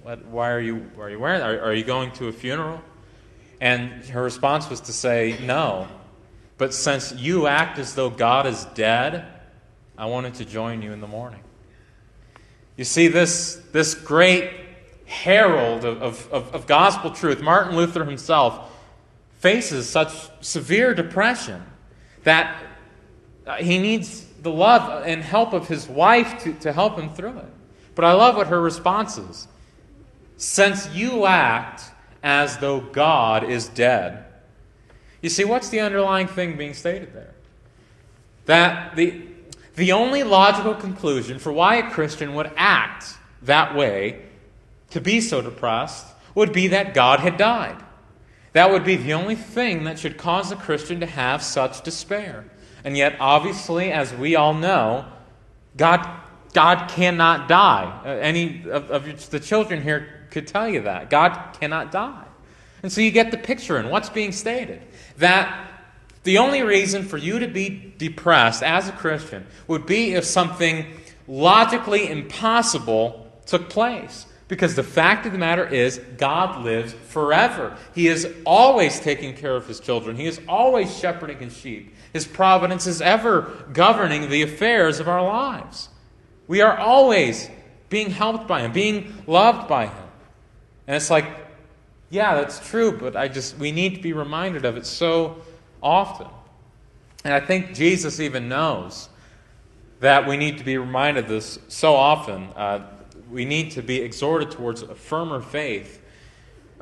[0.04, 0.90] "Why are you?
[0.98, 1.42] Are you wearing?
[1.42, 2.82] Are, are you going to a funeral?"
[3.60, 5.88] And her response was to say, "No,
[6.62, 9.26] but since you act as though God is dead,
[9.98, 11.42] I wanted to join you in the mourning."
[12.78, 14.52] You see, this, this great
[15.08, 18.72] herald of, of, of, gospel truth, Martin Luther himself,
[19.40, 21.64] faces such severe depression
[22.26, 22.56] that
[23.48, 27.40] uh, he needs the love and help of his wife to, to help him through
[27.40, 27.54] it.
[27.96, 29.48] But I love what her response is.
[30.38, 31.82] Since you act
[32.22, 34.26] as though God is dead.
[35.22, 37.34] You see, what's the underlying thing being stated there?
[38.46, 39.22] That the,
[39.76, 43.06] the only logical conclusion for why a Christian would act
[43.44, 44.24] that way,
[44.90, 46.06] to be so depressed,
[46.36, 47.82] would be that God had died.
[48.54, 52.46] That would be the only thing that should cause a Christian to have such despair.
[52.84, 55.06] And yet, obviously, as we all know,
[55.78, 56.08] God,
[56.54, 58.02] God cannot die.
[58.04, 61.10] Uh, any of, of the children here could tell you that.
[61.10, 62.26] God cannot die.
[62.84, 64.82] And so you get the picture in what's being stated.
[65.18, 65.70] That
[66.24, 70.86] the only reason for you to be depressed as a Christian would be if something
[71.28, 74.26] logically impossible took place.
[74.48, 77.78] Because the fact of the matter is, God lives forever.
[77.96, 81.96] He is always taking care of his children, He is always shepherding his sheep.
[82.12, 85.88] His providence is ever governing the affairs of our lives.
[86.48, 87.50] We are always
[87.90, 90.08] being helped by Him, being loved by Him.
[90.88, 91.26] And it's like,
[92.12, 95.42] yeah, that's true, but I just, we need to be reminded of it so
[95.82, 96.28] often.
[97.24, 99.08] And I think Jesus even knows
[100.02, 102.50] that we need to be reminded of this so often.
[102.56, 102.86] Uh,
[103.32, 106.04] we need to be exhorted towards a firmer faith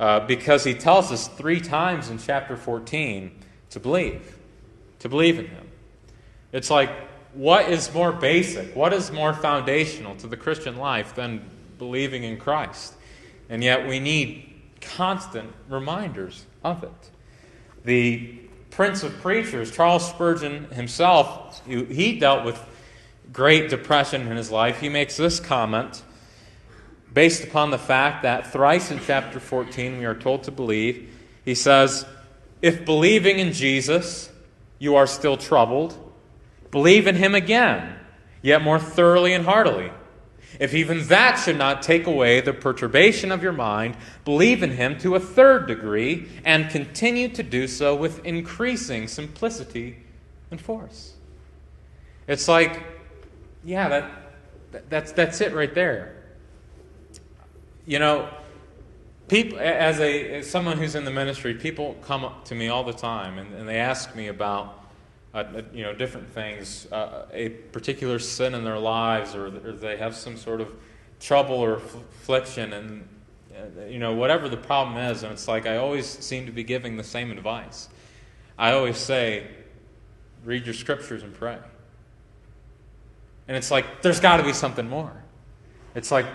[0.00, 3.30] uh, because he tells us three times in chapter 14
[3.70, 4.36] to believe,
[4.98, 5.68] to believe in him.
[6.52, 6.90] It's like,
[7.34, 12.36] what is more basic, what is more foundational to the Christian life than believing in
[12.36, 12.94] Christ?
[13.48, 14.49] And yet we need
[14.80, 17.10] constant reminders of it.
[17.84, 18.38] The
[18.70, 22.60] Prince of Preachers, Charles Spurgeon himself, he dealt with
[23.32, 24.80] great depression in his life.
[24.80, 26.02] He makes this comment
[27.12, 31.14] based upon the fact that thrice in chapter 14 we are told to believe.
[31.44, 32.06] He says,
[32.62, 34.30] If believing in Jesus
[34.78, 35.96] you are still troubled,
[36.70, 37.96] believe in him again,
[38.42, 39.90] yet more thoroughly and heartily.
[40.60, 43.96] If even that should not take away the perturbation of your mind,
[44.26, 49.96] believe in him to a third degree and continue to do so with increasing simplicity
[50.50, 51.14] and force.
[52.28, 52.82] It's like,
[53.64, 56.14] yeah, that, that's, that's it right there.
[57.86, 58.28] You know,
[59.28, 62.84] people, as, a, as someone who's in the ministry, people come up to me all
[62.84, 64.79] the time and, and they ask me about
[65.32, 69.96] uh, you know, different things, uh, a particular sin in their lives, or, or, they
[69.96, 70.74] have some sort of
[71.20, 73.08] trouble or affliction, and
[73.56, 76.64] uh, you know, whatever the problem is, and it's like I always seem to be
[76.64, 77.88] giving the same advice.
[78.58, 79.46] I always say,
[80.44, 81.58] read your scriptures and pray.
[83.46, 85.12] And it's like, there's got to be something more.
[85.94, 86.26] It's like,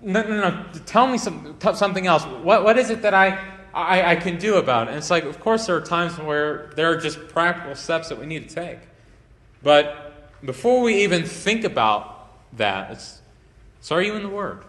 [0.00, 2.24] no, no, no, tell me some, something else.
[2.24, 4.90] What, what is it that I, I, I can do about it.
[4.90, 8.18] And it's like, of course, there are times where there are just practical steps that
[8.18, 8.78] we need to take.
[9.62, 13.20] But before we even think about that, it's,
[13.82, 14.64] so are you in the Word?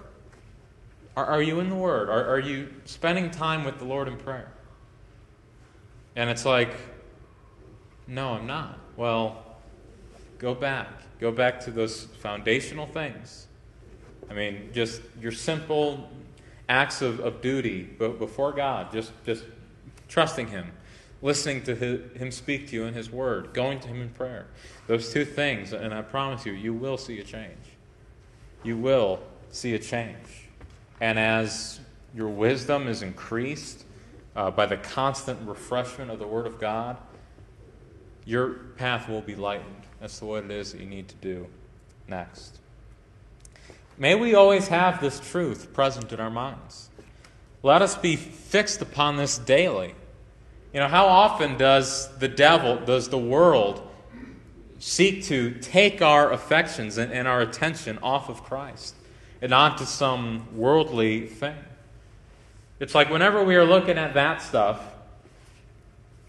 [1.15, 2.10] Are, are you in the Word?
[2.10, 4.52] Are, are you spending time with the Lord in prayer?
[6.17, 6.76] And it's like,
[8.08, 8.78] no, I'm not.
[8.98, 9.41] Well,
[10.38, 10.89] go back.
[11.22, 13.48] Go back to those foundational things.
[14.30, 16.10] I mean, just your simple
[16.69, 19.45] acts of, of duty before God, just, just
[20.08, 20.71] trusting Him,
[21.21, 24.47] listening to his, Him speak to you in His Word, going to Him in prayer.
[24.88, 27.58] Those two things, and I promise you, you will see a change.
[28.63, 29.19] You will
[29.51, 30.47] see a change.
[30.99, 31.80] And as
[32.13, 33.86] your wisdom is increased
[34.36, 36.97] uh, by the constant refreshment of the Word of God,
[38.25, 39.84] your path will be lightened.
[39.99, 41.47] That's what it is that you need to do
[42.08, 42.60] next.
[43.97, 46.89] May we always have this truth present in our minds.
[47.63, 49.95] Let us be fixed upon this daily.
[50.71, 53.81] You know, how often does the devil, does the world
[54.77, 58.93] seek to take our affections and, and our attention off of Christ
[59.41, 61.55] and onto some worldly thing?
[62.80, 64.80] It's like whenever we are looking at that stuff,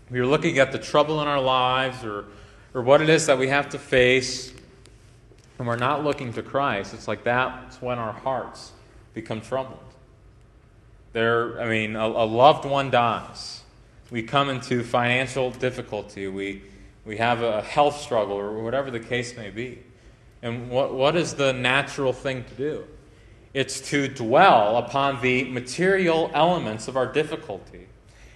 [0.09, 2.25] we are looking at the trouble in our lives or,
[2.73, 4.55] or what it is that we have to face,
[5.59, 8.73] and we're not looking to Christ, it's like that's when our hearts
[9.15, 9.79] become troubled.
[11.13, 13.63] There, I mean, a, a loved one dies.
[14.11, 16.29] We come into financial difficulty.
[16.29, 16.63] We,
[17.05, 19.83] we have a health struggle, or whatever the case may be.
[20.43, 22.85] And what, what is the natural thing to do?
[23.55, 27.89] It's to dwell upon the material elements of our difficulty.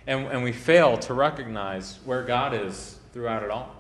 [0.06, 3.74] And, and we fail to recognize where God is throughout it all.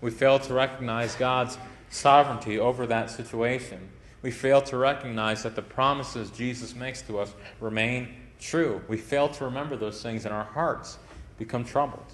[0.00, 1.56] We fail to recognize God's
[1.94, 3.88] sovereignty over that situation.
[4.20, 8.08] We fail to recognize that the promises Jesus makes to us remain
[8.40, 8.82] true.
[8.88, 10.98] We fail to remember those things, and our hearts
[11.38, 12.12] become troubled.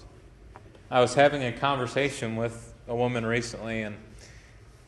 [0.91, 3.95] I was having a conversation with a woman recently, and,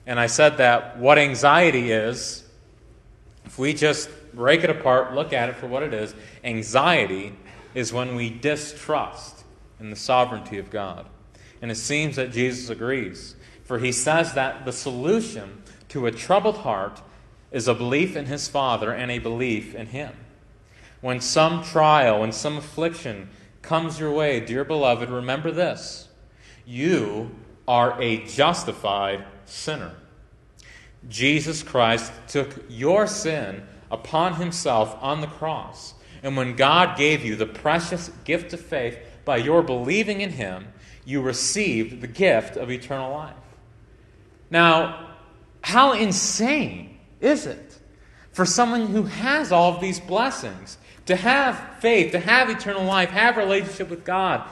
[0.06, 2.44] and I said that what anxiety is,
[3.46, 6.14] if we just break it apart, look at it for what it is,
[6.44, 7.34] anxiety
[7.74, 9.44] is when we distrust
[9.80, 11.08] in the sovereignty of God.
[11.62, 13.36] And it seems that Jesus agrees.
[13.74, 17.02] For he says that the solution to a troubled heart
[17.52, 20.14] is a belief in his Father and a belief in him.
[21.02, 23.32] When some trial, when some affliction
[23.64, 26.08] comes your way, dear beloved, remember this
[26.68, 27.32] you
[27.68, 29.96] are a justified sinner.
[31.10, 35.96] Jesus Christ took your sin upon himself on the cross.
[36.22, 40.68] And when God gave you the precious gift of faith by your believing in him,
[41.06, 43.34] you received the gift of eternal life.
[44.54, 45.10] Now,
[45.62, 47.80] how insane is it
[48.34, 50.78] for someone who has all of these blessings
[51.08, 54.48] to have faith, to have eternal life, have a relationship with God?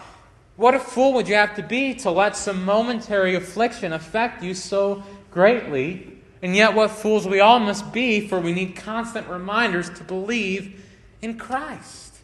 [0.56, 4.56] What a fool would you have to be to let some momentary affliction affect you
[4.56, 6.18] so greatly?
[6.42, 10.84] And yet, what fools we all must be, for we need constant reminders to believe
[11.22, 12.16] in Christ.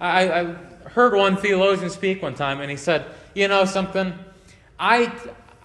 [0.00, 0.44] I, I
[0.88, 4.14] heard one theologian speak one time, and he said, You know something?
[4.80, 5.12] I,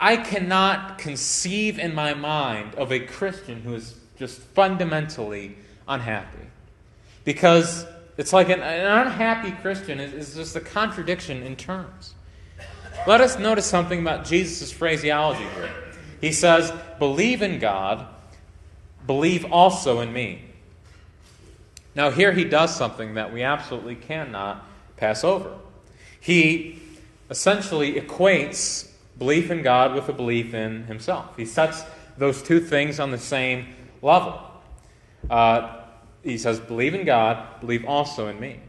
[0.04, 5.56] I cannot conceive in my mind of a Christian who is just fundamentally
[5.88, 6.45] unhappy.
[7.24, 7.86] Because
[8.18, 12.16] it's like an, an unhappy Christian is, is just a contradiction in terms.
[13.08, 15.74] Let us notice something about Jesus' phraseology here.
[16.20, 18.06] He says, Believe in God,
[19.08, 20.41] believe also in me.
[21.95, 24.66] Now, here he does something that we absolutely cannot
[24.97, 25.56] pass over.
[26.20, 26.82] He
[27.30, 31.36] essentially equates belief in God with a belief in himself.
[31.38, 31.84] He sets
[32.18, 33.68] those two things on the same
[34.01, 34.41] level.
[35.30, 35.82] Uh,
[36.24, 38.59] he says, Believe in God, believe also in me.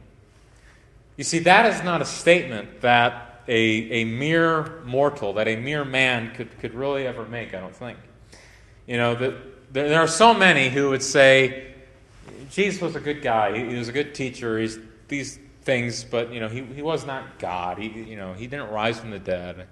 [1.16, 5.84] You see, that is not a statement that a, a mere mortal, that a mere
[5.84, 7.98] man could, could really ever make, I don't think.
[8.86, 9.36] You know, the,
[9.70, 11.74] there, are so many who would say,
[12.50, 13.56] Jesus was a good guy.
[13.56, 14.58] He, he was a good teacher.
[14.58, 14.78] He's
[15.08, 17.78] these things, but you know, he, he was not God.
[17.78, 19.66] He, you know, he didn't rise from the dead.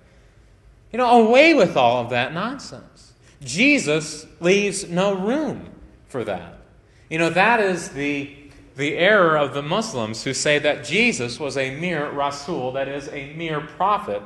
[0.93, 3.12] You know, away with all of that nonsense.
[3.43, 5.70] Jesus leaves no room
[6.07, 6.59] for that.
[7.09, 8.34] You know, that is the,
[8.76, 13.09] the error of the Muslims who say that Jesus was a mere Rasul, that is,
[13.09, 14.22] a mere prophet,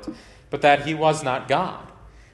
[0.50, 1.86] but that he was not God.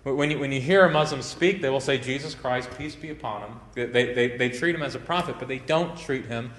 [0.05, 3.11] When you, when you hear a Muslim speak, they will say, Jesus Christ, peace be
[3.11, 3.61] upon him.
[3.75, 6.51] They, they, they treat him as a prophet, but they don't treat him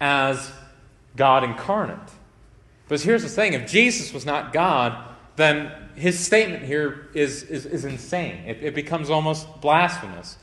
[0.00, 0.52] as
[1.16, 1.98] God incarnate.
[2.88, 7.66] But here's the thing if Jesus was not God, then his statement here is, is,
[7.66, 8.44] is insane.
[8.46, 10.38] It, it becomes almost blasphemous.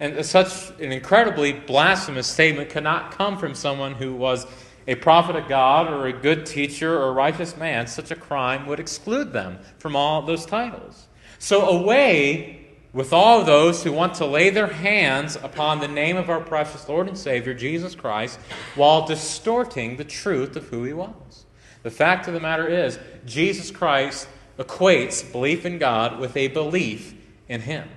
[0.00, 4.46] And such an incredibly blasphemous statement cannot come from someone who was
[4.88, 7.86] a prophet of God or a good teacher or a righteous man.
[7.86, 11.06] Such a crime would exclude them from all those titles.
[11.38, 16.28] So, away with all those who want to lay their hands upon the name of
[16.28, 18.38] our precious Lord and Savior, Jesus Christ,
[18.74, 21.46] while distorting the truth of who he was.
[21.82, 27.14] The fact of the matter is, Jesus Christ equates belief in God with a belief
[27.48, 27.88] in him.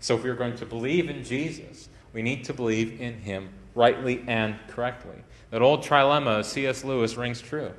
[0.00, 4.24] So, if we're going to believe in Jesus, we need to believe in him rightly
[4.26, 5.16] and correctly.
[5.50, 6.84] That old trilemma of C.S.
[6.84, 7.72] Lewis rings true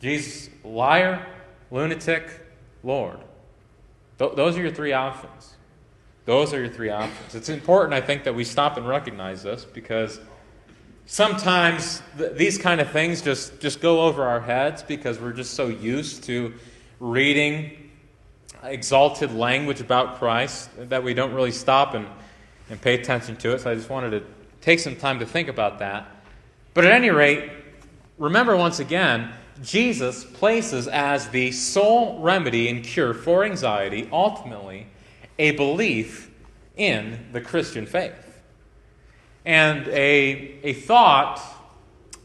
[0.00, 1.26] Jesus, liar,
[1.70, 2.30] lunatic,
[2.82, 3.18] Lord.
[4.18, 5.54] Th- those are your three options.
[6.24, 7.34] Those are your three options.
[7.34, 10.20] It's important, I think, that we stop and recognize this because
[11.06, 15.54] sometimes th- these kind of things just, just go over our heads because we're just
[15.54, 16.52] so used to
[17.00, 17.90] reading
[18.62, 22.06] exalted language about Christ that we don't really stop and,
[22.70, 23.60] and pay attention to it.
[23.60, 24.22] So I just wanted to
[24.60, 26.08] take some time to think about that.
[26.74, 27.50] But at any rate,
[28.18, 29.32] remember once again
[29.62, 34.86] Jesus places as the sole remedy and cure for anxiety, ultimately,
[35.38, 36.30] a belief
[36.76, 38.12] in the Christian faith.
[39.44, 41.40] And a, a thought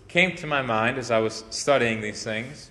[0.08, 2.70] came to my mind as I was studying these things.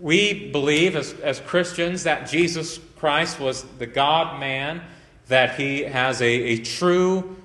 [0.00, 4.82] We believe as, as Christians that Jesus Christ was the God man,
[5.28, 7.36] that he has a, a true,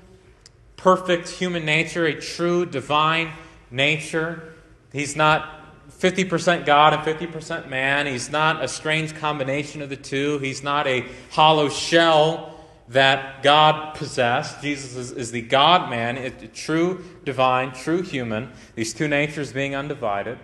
[0.78, 3.32] perfect human nature, a true divine
[3.70, 4.54] nature.
[4.92, 5.62] He's not
[6.00, 8.08] 50% God and 50% man.
[8.08, 10.40] He's not a strange combination of the two.
[10.40, 12.52] He's not a hollow shell
[12.90, 14.62] that God possessed.
[14.62, 19.76] Jesus is, is the God man, a, true divine, true human, these two natures being
[19.76, 20.38] undivided.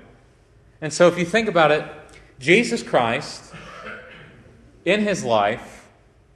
[0.82, 1.86] And so, if you think about it,
[2.39, 3.53] Jesus Christ,
[4.86, 5.73] in his life,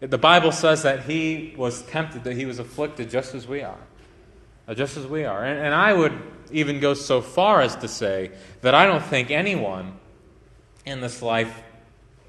[0.02, 3.78] The Bible says that he was tempted, that he was afflicted just as we are.
[4.68, 5.46] Uh, just as we are.
[5.46, 6.20] And, and I would
[6.52, 8.32] even go so far as to say
[8.62, 9.94] that I don't think anyone
[10.86, 11.62] in this life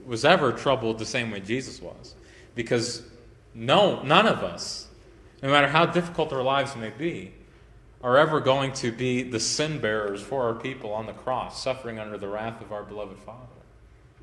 [0.05, 2.15] was ever troubled the same way Jesus was.
[2.55, 3.03] Because
[3.55, 4.89] no, none of us,
[5.43, 7.33] no matter how difficult our lives may be,
[8.03, 11.99] are ever going to be the sin bearers for our people on the cross, suffering
[11.99, 13.39] under the wrath of our beloved Father.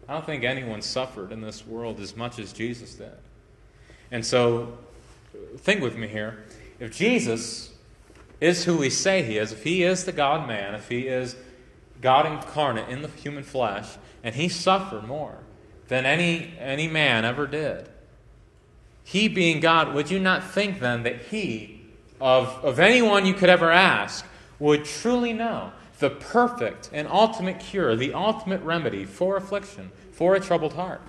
[0.08, 3.12] I don't think anyone suffered in this world as much as Jesus did.
[4.12, 4.78] And so,
[5.58, 6.44] think with me here.
[6.80, 7.72] If Jesus
[8.42, 11.36] is who we say he is, if he is the God man, if he is
[12.02, 15.40] God incarnate in the human flesh, and he suffered more
[15.90, 17.90] than any, any man ever did,
[19.04, 21.79] he being God, would you not think then that he,
[22.20, 24.26] of, of anyone you could ever ask,
[24.60, 30.40] would truly know the perfect and ultimate cure, the ultimate remedy for affliction, for a
[30.40, 31.02] troubled heart?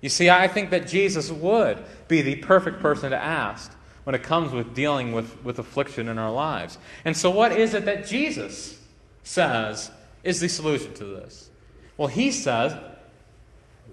[0.00, 3.72] You see, I think that Jesus would be the perfect person to ask
[4.04, 6.76] when it comes with dealing with, with affliction in our lives.
[7.04, 8.78] And so, what is it that Jesus
[9.22, 9.90] says
[10.22, 11.48] is the solution to this?
[11.96, 12.74] Well, he says,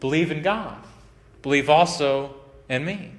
[0.02, 0.84] believe in God,
[1.42, 2.36] believe also
[2.68, 3.14] in me.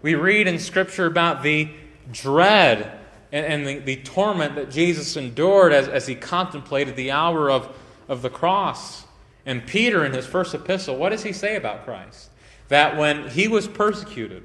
[0.00, 1.68] We read in Scripture about the
[2.10, 2.98] dread
[3.30, 7.74] and, and the, the torment that Jesus endured as, as he contemplated the hour of,
[8.08, 9.04] of the cross.
[9.44, 12.30] And Peter, in his first epistle, what does he say about Christ?
[12.68, 14.44] That when he was persecuted,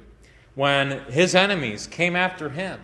[0.55, 2.80] when his enemies came after him,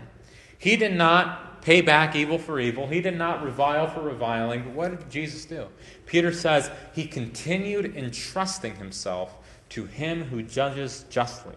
[0.58, 2.88] he did not pay back evil for evil.
[2.88, 4.64] He did not revile for reviling.
[4.64, 5.68] But what did Jesus do?
[6.06, 9.36] Peter says he continued entrusting himself
[9.70, 11.56] to him who judges justly.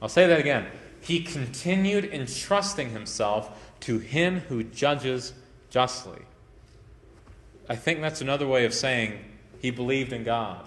[0.00, 0.66] I'll say that again.
[1.06, 5.34] He continued entrusting himself to him who judges
[5.70, 6.18] justly.
[7.68, 9.20] I think that's another way of saying
[9.60, 10.66] he believed in God.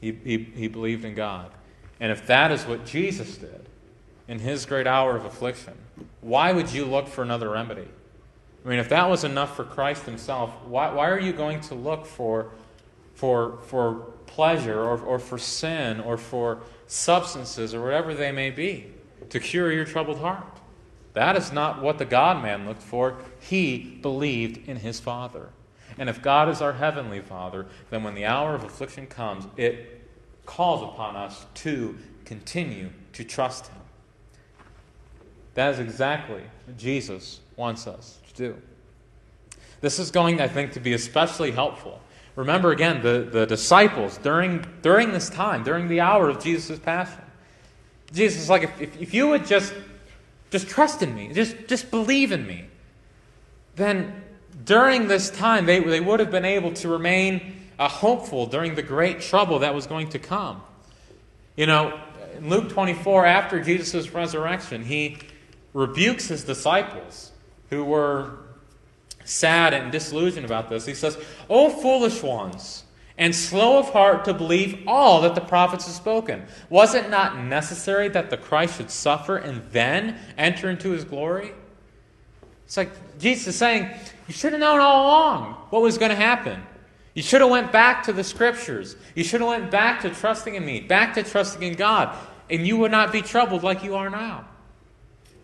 [0.00, 1.52] He, he, he believed in God.
[2.00, 3.68] And if that is what Jesus did
[4.26, 5.74] in his great hour of affliction,
[6.22, 7.86] why would you look for another remedy?
[8.64, 11.76] I mean, if that was enough for Christ himself, why, why are you going to
[11.76, 12.50] look for,
[13.14, 13.94] for, for
[14.26, 18.92] pleasure or, or for sin or for substances or whatever they may be
[19.32, 20.60] to cure your troubled heart?
[21.12, 23.18] That is not what the God man looked for.
[23.38, 25.50] He believed in his Father.
[25.98, 30.08] And if God is our heavenly Father, then when the hour of affliction comes, it
[30.46, 33.80] calls upon us to continue to trust Him.
[35.54, 38.62] That is exactly what Jesus wants us to do.
[39.80, 42.00] This is going, I think, to be especially helpful.
[42.36, 47.20] Remember again, the, the disciples during, during this time, during the hour of Jesus' passion,
[48.12, 49.72] Jesus is like, if, if, if you would just,
[50.50, 52.66] just trust in me, just, just believe in me,
[53.76, 54.22] then
[54.64, 58.82] during this time they, they would have been able to remain uh, hopeful during the
[58.82, 60.62] great trouble that was going to come.
[61.56, 61.98] You know,
[62.36, 65.18] in Luke 24, after Jesus' resurrection, he
[65.74, 67.32] rebukes his disciples
[67.70, 68.38] who were
[69.24, 70.86] sad and disillusioned about this.
[70.86, 72.84] He says, O foolish ones,
[73.18, 76.44] and slow of heart to believe all that the prophets have spoken.
[76.70, 81.52] Was it not necessary that the Christ should suffer and then enter into his glory?
[82.64, 83.90] It's like Jesus is saying,
[84.26, 86.62] you should have known all along what was going to happen.
[87.14, 88.96] You should have went back to the scriptures.
[89.14, 92.16] You should have went back to trusting in me, back to trusting in God,
[92.48, 94.46] and you would not be troubled like you are now.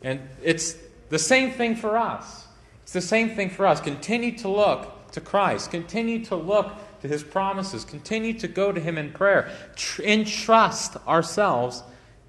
[0.03, 0.77] And it's
[1.11, 2.47] the same thing for us.
[2.83, 3.81] It's the same thing for us.
[3.81, 5.71] Continue to look to Christ.
[5.71, 6.73] Continue to look
[7.03, 7.85] to his promises.
[7.85, 9.51] Continue to go to him in prayer.
[9.77, 11.83] Tr- entrust ourselves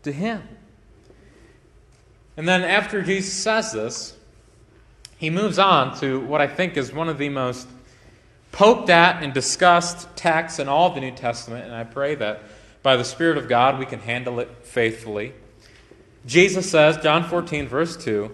[0.03, 0.43] to him.
[2.37, 4.15] And then after Jesus says this,
[5.17, 7.67] he moves on to what I think is one of the most
[8.51, 12.41] poked at and discussed texts in all of the New Testament, and I pray that
[12.81, 15.33] by the Spirit of God we can handle it faithfully.
[16.25, 18.33] Jesus says, John 14, verse 2,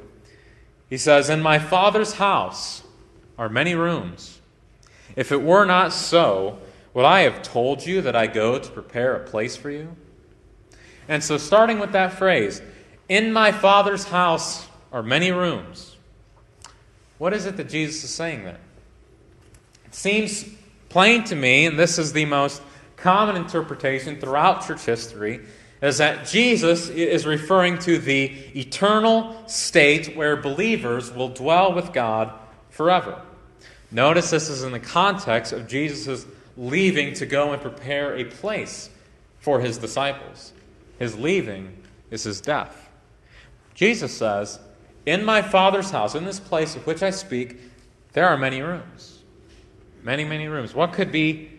[0.89, 2.83] he says, In my Father's house
[3.37, 4.34] are many rooms.
[5.15, 6.59] If it were not so,
[6.93, 9.95] would I have told you that I go to prepare a place for you?
[11.07, 12.61] And so, starting with that phrase,
[13.07, 15.95] In my Father's house are many rooms,
[17.17, 18.59] what is it that Jesus is saying there?
[19.85, 20.45] It seems
[20.89, 22.61] plain to me, and this is the most
[22.97, 25.41] common interpretation throughout church history,
[25.81, 32.31] is that Jesus is referring to the eternal state where believers will dwell with God
[32.69, 33.21] forever.
[33.95, 36.25] Notice this is in the context of Jesus'
[36.57, 38.89] leaving to go and prepare a place
[39.39, 40.51] for his disciples.
[40.99, 41.77] His leaving
[42.11, 42.89] is his death.
[43.73, 44.59] Jesus says,
[45.05, 47.57] In my Father's house, in this place of which I speak,
[48.11, 49.23] there are many rooms.
[50.03, 50.75] Many, many rooms.
[50.75, 51.51] What could be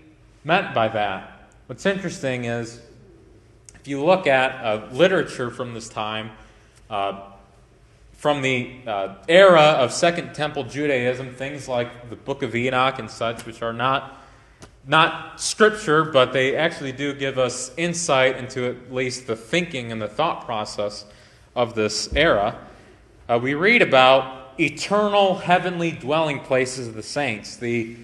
[0.45, 1.49] meant by that?
[1.69, 2.83] What's interesting is
[3.77, 6.33] if you look at uh, literature from this time,
[6.91, 7.31] uh,
[8.17, 13.11] from the uh, era of Second Temple Judaism, things like the Book of Enoch and
[13.11, 14.21] such, which are not,
[14.87, 20.01] not scripture, but they actually do give us insight into at least the thinking and
[20.01, 21.05] the thought process
[21.55, 22.59] of this era.
[23.29, 27.57] Uh, we read about eternal heavenly dwelling places of the saints.
[27.57, 27.97] The,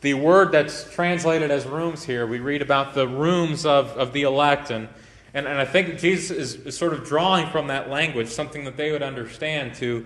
[0.00, 4.22] the word that's translated as rooms here, we read about the rooms of, of the
[4.22, 4.88] elect and
[5.32, 8.76] and, and I think Jesus is, is sort of drawing from that language something that
[8.76, 10.04] they would understand to,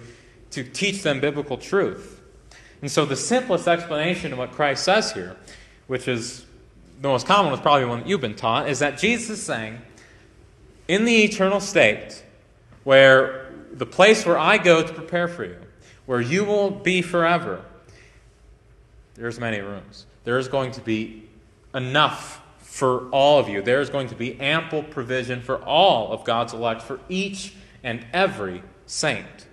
[0.51, 2.20] to teach them biblical truth.
[2.83, 5.37] And so the simplest explanation of what Christ says here,
[5.87, 6.45] which is
[7.01, 9.81] the most common was probably one that you've been taught, is that Jesus is saying,
[10.87, 12.22] in the eternal state,
[12.85, 15.57] where the place where I go to prepare for you,
[16.05, 17.64] where you will be forever,
[19.14, 20.05] there's many rooms.
[20.25, 21.22] There is going to be
[21.75, 22.43] enough
[22.75, 23.62] for all of you.
[23.62, 27.55] There is going to be ample provision for all of God's elect, for each
[27.85, 29.47] and every saint.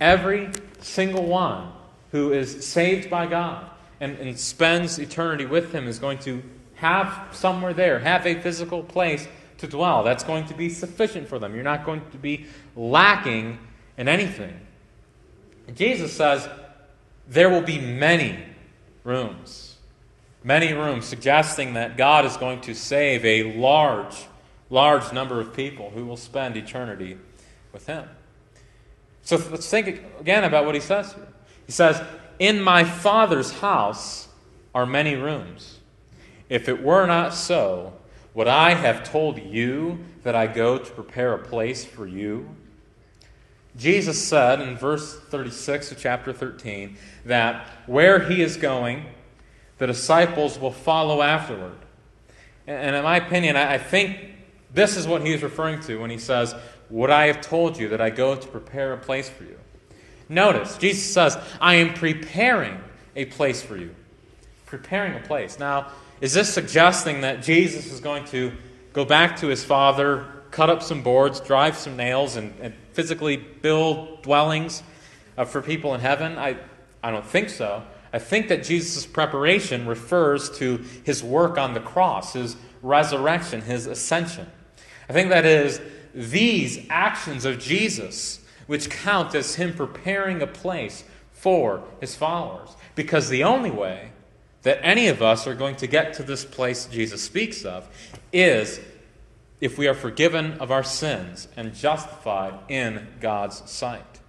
[0.00, 0.48] Every
[0.78, 1.72] single one
[2.12, 6.40] who is saved by God and, and spends eternity with Him is going to
[6.74, 9.26] have somewhere there, have a physical place
[9.58, 10.04] to dwell.
[10.04, 11.56] That's going to be sufficient for them.
[11.56, 12.46] You're not going to be
[12.76, 13.58] lacking
[13.98, 14.54] in anything.
[15.74, 16.48] Jesus says
[17.26, 18.38] there will be many
[19.02, 19.61] rooms
[20.44, 24.26] many rooms, suggesting that God is going to save a large,
[24.70, 27.18] large number of people who will spend eternity
[27.72, 28.08] with Him.
[29.22, 31.28] So let's think again about what He says here.
[31.66, 32.02] He says,
[32.38, 34.28] In my Father's house
[34.74, 35.78] are many rooms.
[36.48, 37.94] If it were not so,
[38.34, 42.48] would I have told you that I go to prepare a place for you?
[43.76, 49.06] Jesus said in verse 36 of chapter 13 that where he is going,
[49.82, 51.76] the disciples will follow afterward.
[52.68, 54.16] And in my opinion, I think
[54.72, 56.54] this is what he is referring to when he says,
[56.90, 59.58] Would I have told you that I go to prepare a place for you?
[60.28, 62.78] Notice, Jesus says, I am preparing
[63.16, 63.92] a place for you.
[64.66, 65.58] Preparing a place.
[65.58, 68.52] Now, is this suggesting that Jesus is going to
[68.92, 73.36] go back to his Father, cut up some boards, drive some nails, and, and physically
[73.36, 74.84] build dwellings
[75.36, 76.38] uh, for people in heaven?
[76.38, 76.56] I,
[77.02, 77.82] I don't think so.
[78.12, 83.86] I think that Jesus' preparation refers to his work on the cross, his resurrection, his
[83.86, 84.50] ascension.
[85.08, 85.80] I think that is
[86.14, 92.70] these actions of Jesus which count as him preparing a place for his followers.
[92.94, 94.10] Because the only way
[94.62, 97.88] that any of us are going to get to this place Jesus speaks of
[98.32, 98.80] is
[99.60, 104.20] if we are forgiven of our sins and justified in God's sight.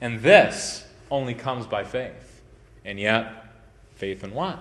[0.00, 2.29] And this only comes by faith.
[2.84, 3.54] And yet,
[3.94, 4.58] faith in what?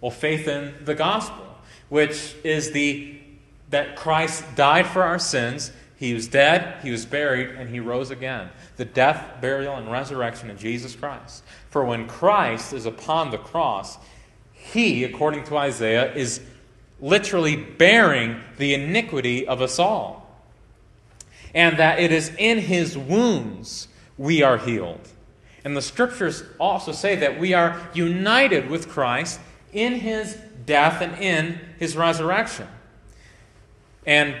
[0.00, 1.46] Well, faith in the gospel,
[1.88, 3.16] which is the
[3.70, 5.72] that Christ died for our sins.
[5.96, 8.50] He was dead, he was buried, and he rose again.
[8.76, 11.44] The death, burial, and resurrection of Jesus Christ.
[11.68, 13.98] For when Christ is upon the cross,
[14.52, 16.40] he, according to Isaiah, is
[17.00, 20.26] literally bearing the iniquity of us all.
[21.54, 25.06] And that it is in his wounds we are healed.
[25.64, 29.40] And the scriptures also say that we are united with Christ
[29.72, 30.36] in his
[30.66, 32.66] death and in his resurrection.
[34.06, 34.36] And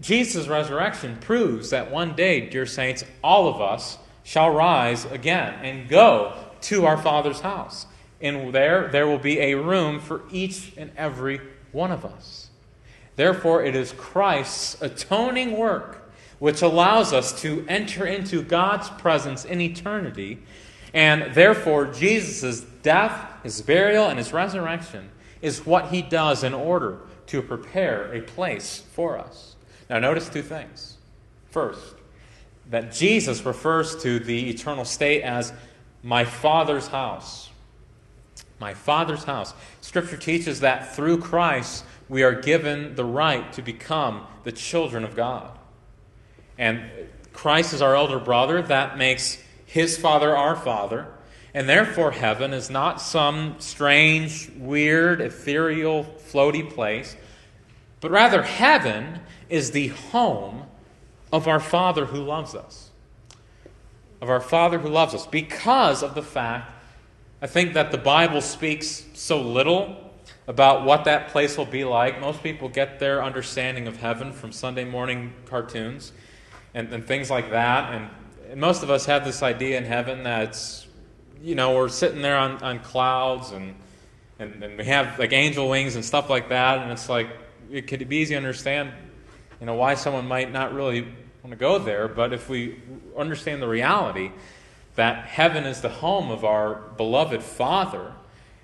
[0.00, 5.88] Jesus' resurrection proves that one day, dear saints, all of us shall rise again and
[5.88, 7.86] go to our Father's house.
[8.20, 11.40] And there, there will be a room for each and every
[11.72, 12.50] one of us.
[13.14, 16.05] Therefore, it is Christ's atoning work
[16.38, 20.38] which allows us to enter into God's presence in eternity.
[20.92, 25.10] And therefore, Jesus' death, his burial, and his resurrection
[25.42, 29.56] is what he does in order to prepare a place for us.
[29.88, 30.96] Now, notice two things.
[31.50, 31.96] First,
[32.70, 35.52] that Jesus refers to the eternal state as
[36.02, 37.50] my Father's house.
[38.58, 39.54] My Father's house.
[39.80, 45.14] Scripture teaches that through Christ we are given the right to become the children of
[45.14, 45.58] God.
[46.58, 46.82] And
[47.32, 48.62] Christ is our elder brother.
[48.62, 51.06] That makes his Father our Father.
[51.52, 57.16] And therefore, heaven is not some strange, weird, ethereal, floaty place,
[58.00, 60.64] but rather, heaven is the home
[61.32, 62.90] of our Father who loves us.
[64.20, 65.26] Of our Father who loves us.
[65.26, 66.70] Because of the fact,
[67.40, 69.96] I think that the Bible speaks so little
[70.46, 72.20] about what that place will be like.
[72.20, 76.12] Most people get their understanding of heaven from Sunday morning cartoons
[76.76, 77.94] and, and things like that.
[77.94, 78.10] And,
[78.50, 80.86] and most of us have this idea in heaven that's,
[81.42, 83.74] you know, we're sitting there on, on clouds and,
[84.38, 86.78] and, and we have like angel wings and stuff like that.
[86.78, 87.28] And it's like,
[87.70, 88.92] it could be easy to understand
[89.58, 91.00] you know, why someone might not really
[91.42, 92.78] want to go there, but if we
[93.16, 94.30] understand the reality
[94.96, 98.12] that heaven is the home of our beloved Father,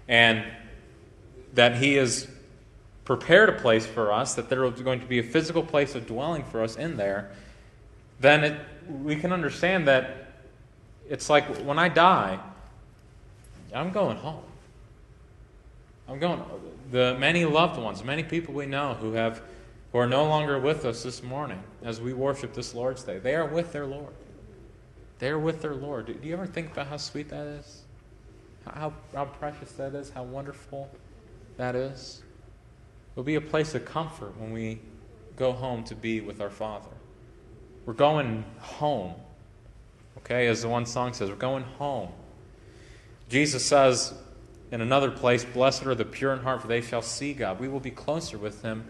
[0.06, 0.44] and
[1.54, 2.28] that He has
[3.04, 6.06] prepared a place for us, that there is going to be a physical place of
[6.06, 7.30] dwelling for us in there,
[8.22, 10.32] then it, we can understand that
[11.08, 12.38] it's like when I die,
[13.74, 14.44] I'm going home.
[16.08, 16.42] I'm going.
[16.90, 19.42] The many loved ones, many people we know who have
[19.92, 23.34] who are no longer with us this morning as we worship this Lord's Day, they
[23.34, 24.14] are with their Lord.
[25.18, 26.06] They are with their Lord.
[26.06, 27.82] Do you ever think about how sweet that is?
[28.66, 30.10] How, how precious that is?
[30.10, 30.90] How wonderful
[31.58, 32.22] that is?
[33.12, 34.80] It'll be a place of comfort when we
[35.36, 36.88] go home to be with our Father.
[37.86, 39.14] We're going home.
[40.18, 42.08] Okay, as the one song says, we're going home.
[43.28, 44.14] Jesus says
[44.70, 47.58] in another place, Blessed are the pure in heart, for they shall see God.
[47.58, 48.84] We will be closer with Him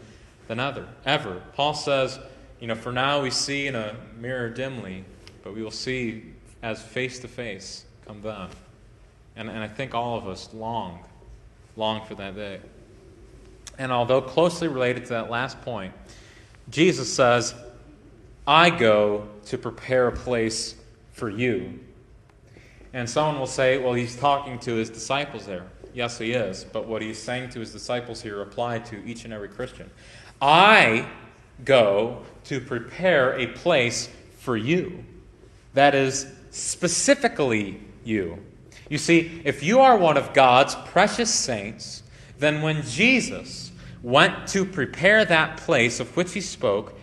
[0.48, 1.42] than other, ever.
[1.54, 2.18] Paul says,
[2.60, 5.04] you know, for now we see in a mirror dimly,
[5.42, 6.24] but we will see
[6.62, 8.48] as face to face come then.
[9.36, 11.00] And, and I think all of us long,
[11.76, 12.60] long for that day.
[13.78, 15.94] And although closely related to that last point,
[16.70, 17.54] Jesus says,
[18.46, 20.74] I go to prepare a place
[21.12, 21.78] for you.
[22.92, 25.64] And someone will say, well, he's talking to his disciples there.
[25.94, 26.64] Yes, he is.
[26.64, 29.90] But what he's saying to his disciples here apply to each and every Christian.
[30.40, 31.08] I
[31.64, 35.04] go to prepare a place for you.
[35.74, 38.38] That is specifically you.
[38.88, 42.02] You see, if you are one of God's precious saints,
[42.38, 43.70] then when Jesus
[44.02, 46.98] went to prepare that place of which he spoke,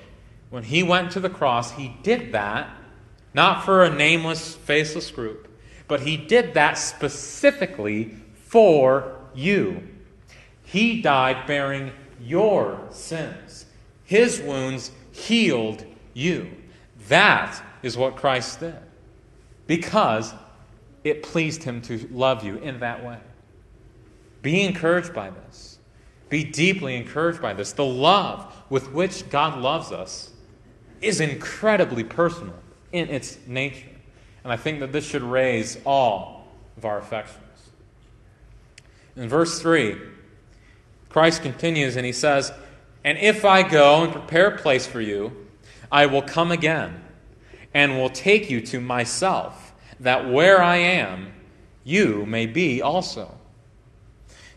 [0.50, 2.70] when he went to the cross, he did that
[3.34, 5.48] not for a nameless, faceless group,
[5.88, 9.88] but he did that specifically for you.
[10.64, 11.92] He died bearing
[12.22, 13.66] your sins.
[14.04, 16.50] His wounds healed you.
[17.08, 18.76] That is what Christ did
[19.68, 20.34] because
[21.04, 23.20] it pleased him to love you in that way.
[24.42, 25.78] Be encouraged by this.
[26.30, 27.74] Be deeply encouraged by this.
[27.74, 30.29] The love with which God loves us
[31.02, 32.56] is incredibly personal
[32.92, 33.88] in its nature.
[34.44, 36.48] And I think that this should raise all
[36.78, 37.44] of our affections.
[39.16, 39.98] In verse 3,
[41.10, 42.52] Christ continues and he says,
[43.04, 45.48] And if I go and prepare a place for you,
[45.92, 47.04] I will come again
[47.74, 51.34] and will take you to myself, that where I am,
[51.84, 53.39] you may be also.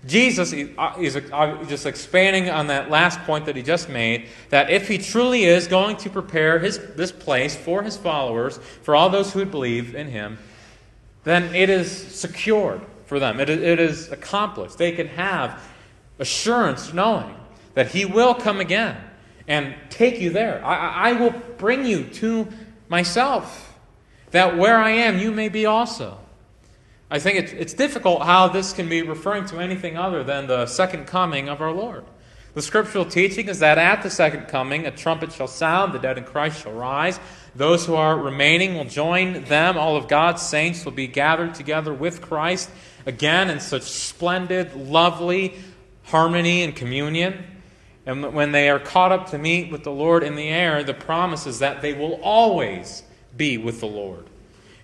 [0.05, 4.69] Jesus uh, is uh, just expanding on that last point that he just made that
[4.69, 9.11] if he truly is going to prepare his, this place for his followers, for all
[9.11, 10.39] those who would believe in him,
[11.23, 13.39] then it is secured for them.
[13.39, 14.77] It, it is accomplished.
[14.77, 15.63] They can have
[16.19, 17.37] assurance knowing
[17.75, 18.97] that he will come again
[19.47, 20.65] and take you there.
[20.65, 22.49] I, I will bring you to
[22.89, 23.73] myself,
[24.33, 26.19] that where I am, you may be also.
[27.13, 30.65] I think it's, it's difficult how this can be referring to anything other than the
[30.65, 32.07] second coming of our Lord.
[32.55, 36.17] The scriptural teaching is that at the second coming, a trumpet shall sound, the dead
[36.17, 37.21] in Christ shall rise.
[37.55, 39.77] Those who are remaining will join them.
[39.77, 42.71] All of God's saints will be gathered together with Christ
[43.05, 45.55] again in such splendid, lovely
[46.05, 47.45] harmony and communion.
[48.07, 50.95] And when they are caught up to meet with the Lord in the air, the
[50.95, 53.03] promise is that they will always
[53.37, 54.31] be with the Lord.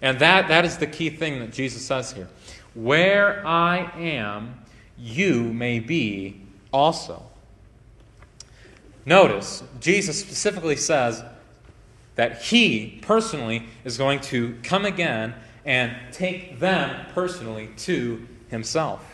[0.01, 2.29] And that, that is the key thing that Jesus says here.
[2.75, 4.61] Where I am,
[4.97, 6.41] you may be
[6.73, 7.23] also.
[9.05, 11.25] Notice, Jesus specifically says
[12.15, 15.35] that he personally is going to come again
[15.65, 19.05] and take them personally to himself.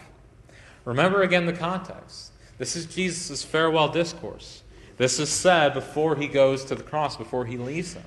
[0.84, 2.32] Remember again the context.
[2.58, 4.62] This is Jesus' farewell discourse.
[4.96, 8.04] This is said before he goes to the cross, before he leaves them.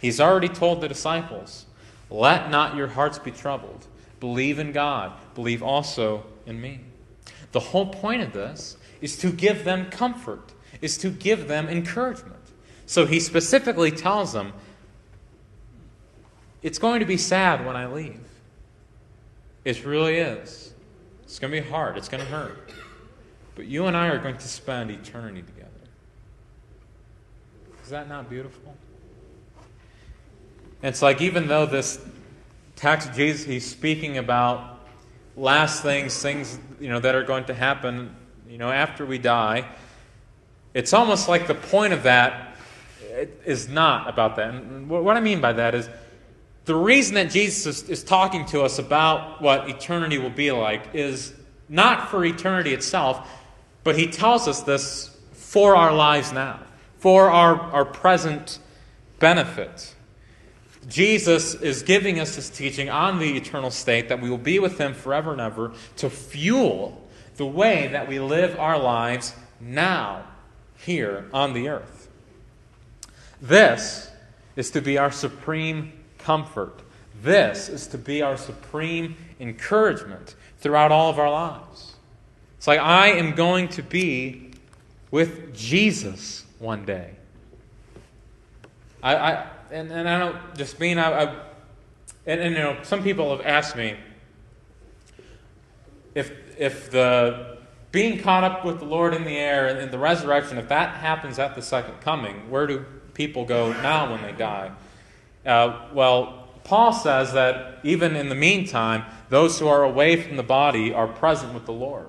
[0.00, 1.66] He's already told the disciples
[2.10, 3.86] let not your hearts be troubled.
[4.20, 5.12] Believe in God.
[5.34, 6.80] Believe also in me.
[7.52, 12.34] The whole point of this is to give them comfort, is to give them encouragement.
[12.86, 14.52] So he specifically tells them,
[16.62, 18.20] It's going to be sad when I leave.
[19.64, 20.72] It really is.
[21.22, 21.96] It's going to be hard.
[21.96, 22.70] It's going to hurt.
[23.54, 25.70] But you and I are going to spend eternity together.
[27.82, 28.76] Is that not beautiful?
[30.84, 31.98] It's like even though this
[32.76, 34.80] text, Jesus, he's speaking about
[35.36, 38.14] last things, things you know that are going to happen,
[38.48, 39.68] you know, after we die.
[40.74, 42.56] It's almost like the point of that
[43.44, 44.54] is not about that.
[44.54, 45.88] And what I mean by that is
[46.64, 50.94] the reason that Jesus is, is talking to us about what eternity will be like
[50.94, 51.32] is
[51.68, 53.28] not for eternity itself,
[53.82, 56.60] but he tells us this for our lives now
[57.04, 58.58] for our, our present
[59.18, 59.94] benefit.
[60.88, 64.78] Jesus is giving us this teaching on the eternal state that we will be with
[64.78, 67.06] Him forever and ever to fuel
[67.36, 70.24] the way that we live our lives now,
[70.76, 72.08] here on the earth.
[73.40, 74.10] This
[74.56, 76.80] is to be our supreme comfort.
[77.22, 81.94] This is to be our supreme encouragement throughout all of our lives.
[82.58, 84.52] It's like I am going to be
[85.10, 87.10] with Jesus one day.
[89.02, 91.36] I, I and, and I don't just mean I, I
[92.26, 93.96] and, and you know some people have asked me
[96.14, 97.58] if if the
[97.90, 101.38] being caught up with the Lord in the air and the resurrection, if that happens
[101.38, 104.72] at the second coming, where do people go now when they die?
[105.46, 110.42] Uh, well, Paul says that even in the meantime, those who are away from the
[110.42, 112.08] body are present with the Lord.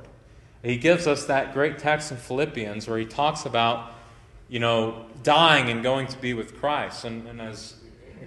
[0.63, 3.93] He gives us that great text in Philippians where he talks about,
[4.50, 7.06] you know, dying and going to be with Christ.
[7.06, 7.76] And, and as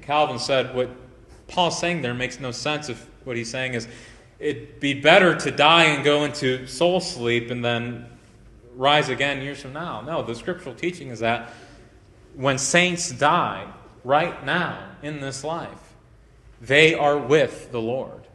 [0.02, 0.90] Calvin said, what
[1.46, 3.88] Paul's saying there makes no sense if what he's saying is
[4.38, 8.06] it'd be better to die and go into soul sleep and then
[8.74, 10.00] rise again years from now.
[10.00, 11.52] No, the scriptural teaching is that
[12.34, 13.66] when saints die
[14.04, 15.94] right now in this life,
[16.60, 18.26] they are with the Lord.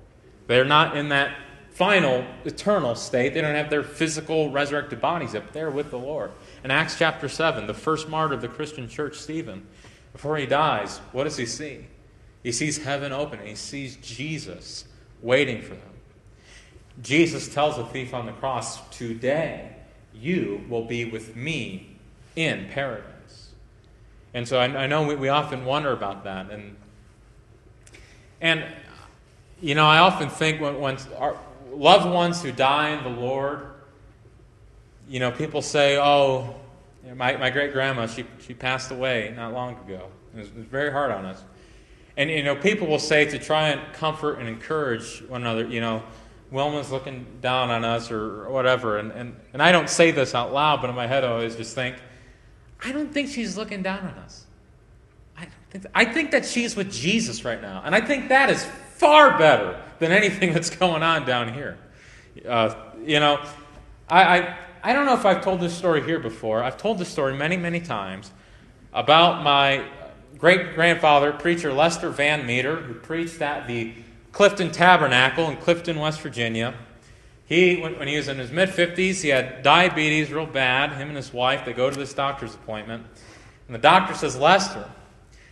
[0.47, 1.35] They're not in that
[1.71, 3.33] final eternal state.
[3.33, 5.53] They don't have their physical resurrected bodies up.
[5.53, 6.31] They're with the Lord.
[6.63, 9.67] In Acts chapter 7, the first martyr of the Christian church, Stephen,
[10.13, 11.87] before he dies, what does he see?
[12.41, 14.85] He sees heaven open and he sees Jesus
[15.21, 15.81] waiting for them.
[17.01, 19.75] Jesus tells the thief on the cross, Today
[20.13, 21.97] you will be with me
[22.35, 23.49] in paradise.
[24.33, 26.49] And so I, I know we, we often wonder about that.
[26.49, 26.75] And,
[28.39, 28.63] and,
[29.61, 31.37] you know, I often think when, when our
[31.71, 33.72] loved ones who die in the Lord,
[35.13, 36.55] you know, people say, oh,
[37.15, 40.07] my, my great grandma, she, she passed away not long ago.
[40.33, 41.39] It was, it was very hard on us.
[42.17, 45.81] And, you know, people will say to try and comfort and encourage one another, you
[45.81, 46.01] know,
[46.51, 48.97] Wilma's looking down on us or whatever.
[48.97, 51.55] And, and, and I don't say this out loud, but in my head I always
[51.55, 51.95] just think,
[52.83, 54.47] I don't think she's looking down on us.
[55.37, 57.83] I, think, I think that she's with Jesus right now.
[57.85, 61.77] And I think that is far better than anything that's going on down here.
[62.49, 62.73] Uh,
[63.05, 63.39] you know,
[64.09, 66.61] I, I, I don't know if I've told this story here before.
[66.61, 68.31] I've told this story many, many times
[68.91, 69.85] about my
[70.37, 73.93] great grandfather, preacher Lester Van Meter, who preached at the
[74.33, 76.73] Clifton Tabernacle in Clifton, West Virginia.
[77.45, 80.91] He, when, he was in his mid 50s, he had diabetes real bad.
[80.91, 83.05] Him and his wife, they go to this doctor's appointment.
[83.67, 84.89] And the doctor says, Lester,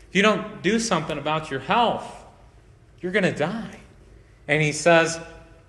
[0.10, 2.26] if you don't do something about your health,
[3.00, 3.80] you're going to die.
[4.50, 5.22] And he says,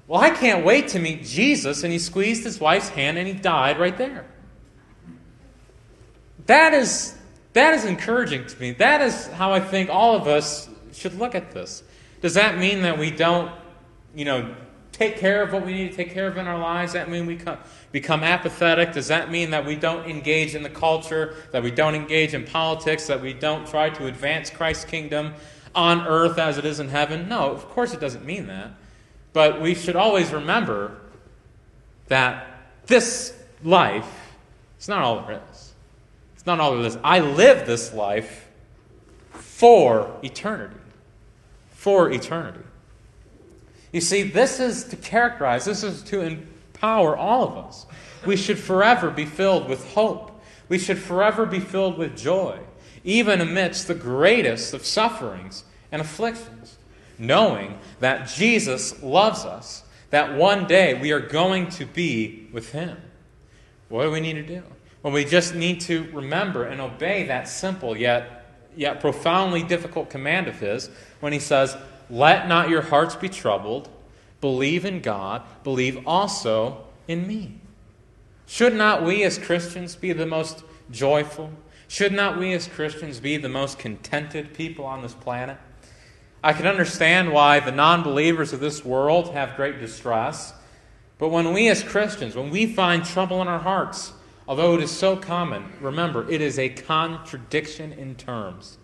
[0.09, 1.85] Well, I can't wait to meet Jesus.
[1.85, 4.27] And he squeezed his wife's hand and he died right there.
[6.47, 7.17] That is,
[7.53, 8.73] that is encouraging to me.
[8.73, 11.83] That is how I think all of us should look at this.
[12.21, 13.51] Does that mean that we don't,
[14.15, 14.55] you know,
[14.93, 16.93] take care of what we need to take care of in our lives?
[16.93, 17.41] Does that mean we
[17.93, 18.93] become apathetic?
[18.93, 22.45] Does that mean that we don't engage in the culture, that we don't engage in
[22.45, 25.35] politics, that we don't try to advance Christ's kingdom
[25.75, 27.29] on earth as it is in heaven?
[27.29, 28.73] No, of course it doesn't mean that.
[29.33, 30.97] But we should always remember
[32.09, 32.47] that
[32.87, 34.35] this life
[34.79, 35.73] is not all there is.
[36.35, 36.99] It's not all there is.
[37.03, 38.49] I live this life
[39.33, 40.77] for eternity
[41.83, 42.61] for eternity.
[43.91, 47.87] You see, this is to characterize, this is to empower all of us.
[48.25, 50.41] We should forever be filled with hope.
[50.69, 52.61] We should forever be filled with joy,
[53.03, 56.62] even amidst the greatest of sufferings and afflictions,
[57.23, 62.97] knowing that Jesus loves us, that one day we are going to be with Him.
[63.89, 64.63] What do we need to do?
[65.03, 68.41] Well, we just need to remember and obey that simple yet
[68.75, 70.89] yet profoundly difficult command of his
[71.21, 71.77] when he says,
[72.11, 73.89] Let not your hearts be troubled.
[74.41, 75.43] Believe in God.
[75.63, 77.61] Believe also in me.
[78.47, 81.51] Should not we as Christians be the most joyful?
[81.87, 85.59] Should not we as Christians be the most contented people on this planet?
[86.43, 90.53] I can understand why the non believers of this world have great distress.
[91.19, 94.13] But when we as Christians, when we find trouble in our hearts,
[94.49, 98.79] Although it is so common, remember, it is a contradiction in terms.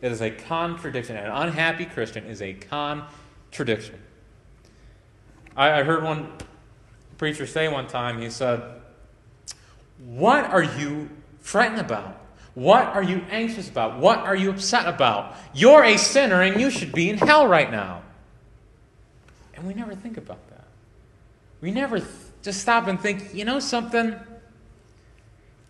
[0.00, 1.16] It is a contradiction.
[1.16, 3.98] An unhappy Christian is a contradiction.
[5.56, 6.32] I, I heard one
[7.18, 8.62] preacher say one time, he said,
[9.98, 12.19] What are you fretting about?
[12.60, 14.00] What are you anxious about?
[14.00, 15.34] What are you upset about?
[15.54, 18.02] You're a sinner and you should be in hell right now.
[19.54, 20.66] And we never think about that.
[21.62, 22.10] We never th-
[22.42, 24.14] just stop and think, you know something?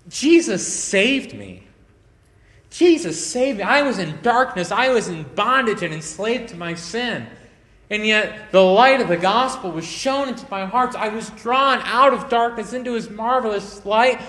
[0.08, 1.62] Jesus saved me.
[2.70, 3.62] Jesus saved me.
[3.62, 7.28] I was in darkness, I was in bondage and enslaved to my sin.
[7.88, 10.96] And yet, the light of the gospel was shown into my heart.
[10.96, 14.20] I was drawn out of darkness into his marvelous light.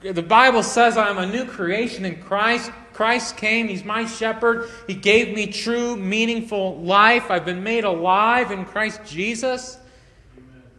[0.00, 2.70] The Bible says I'm a new creation in Christ.
[2.92, 4.68] Christ came, he's my shepherd.
[4.86, 7.30] He gave me true, meaningful life.
[7.30, 9.78] I've been made alive in Christ Jesus.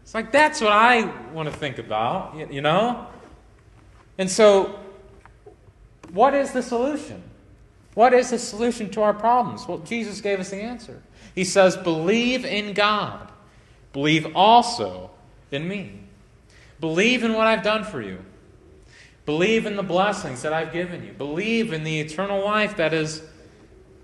[0.02, 3.08] It's like that's what I want to think about, you know?
[4.18, 4.80] And so,
[6.12, 7.22] what is the solution?
[7.94, 9.68] What is the solution to our problems?
[9.68, 11.02] Well, Jesus gave us the answer.
[11.36, 13.32] He says, Believe in God.
[13.94, 15.12] Believe also
[15.52, 16.00] in me.
[16.80, 18.20] Believe in what I've done for you.
[19.30, 21.12] Believe in the blessings that I've given you.
[21.12, 23.22] Believe in the eternal life that is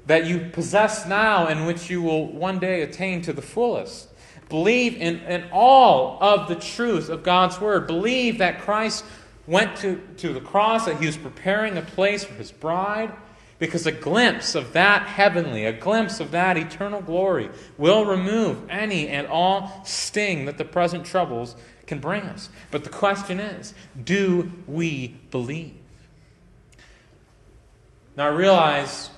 [0.05, 4.09] that you possess now and which you will one day attain to the fullest.
[4.49, 7.87] Believe in, in all of the truth of God's word.
[7.87, 9.03] Believe that Christ
[9.47, 13.11] went to, to the cross, that he was preparing a place for his bride
[13.57, 19.07] because a glimpse of that heavenly, a glimpse of that eternal glory will remove any
[19.07, 21.55] and all sting that the present troubles
[21.87, 22.49] can bring us.
[22.71, 25.75] But the question is do we believe?
[28.17, 29.09] Now, I realize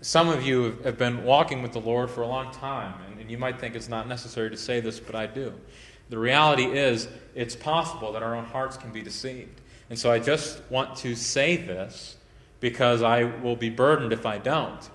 [0.00, 3.38] some of you have been walking with the Lord for a long time, and you
[3.38, 5.52] might think it's not necessary to say this, but I do.
[6.08, 9.60] The reality is, it's possible that our own hearts can be deceived.
[9.90, 12.17] And so I just want to say this
[12.60, 14.88] because I will be burdened if I don't.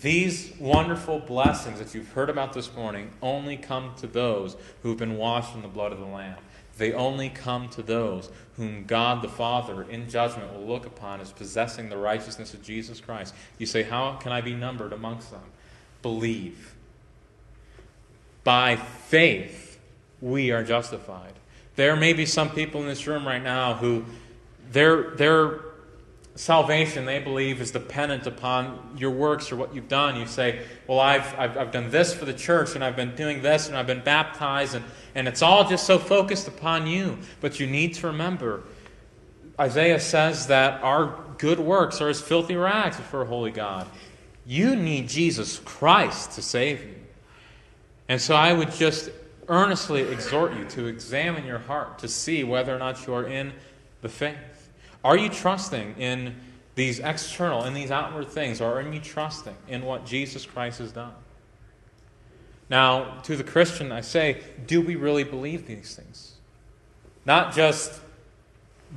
[0.00, 5.16] These wonderful blessings that you've heard about this morning only come to those who've been
[5.16, 6.38] washed in the blood of the Lamb.
[6.76, 11.32] They only come to those whom God the Father in judgment will look upon as
[11.32, 13.34] possessing the righteousness of Jesus Christ.
[13.58, 15.40] You say, How can I be numbered amongst them?
[16.02, 16.74] Believe.
[18.44, 19.80] By faith,
[20.20, 21.32] we are justified.
[21.76, 24.04] There may be some people in this room right now who
[24.70, 25.60] their, their
[26.36, 30.16] salvation, they believe, is dependent upon your works or what you've done.
[30.16, 33.42] You say, Well, I've, I've, I've, done this for the church, and I've been doing
[33.42, 34.84] this, and I've been baptized, and,
[35.14, 37.18] and it's all just so focused upon you.
[37.40, 38.62] But you need to remember,
[39.58, 43.86] Isaiah says that our good works are as filthy rags before a holy God.
[44.46, 46.94] You need Jesus Christ to save you.
[48.08, 49.10] And so I would just
[49.48, 53.52] earnestly exhort you to examine your heart to see whether or not you are in
[54.02, 54.55] the faith.
[55.06, 56.34] Are you trusting in
[56.74, 60.90] these external and these outward things, or are you trusting in what Jesus Christ has
[60.90, 61.14] done?
[62.68, 66.34] Now, to the Christian, I say, do we really believe these things?
[67.24, 68.00] Not just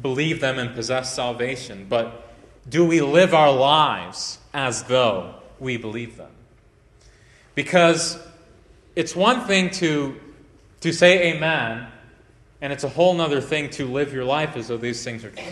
[0.01, 2.34] believe them and possess salvation, but
[2.68, 6.32] do we live our lives as though we believe them?
[7.53, 8.18] Because
[8.95, 10.20] it's one thing to,
[10.82, 11.86] to say amen,
[12.62, 15.30] and it's a whole other thing to live your life as though these things are
[15.30, 15.43] true.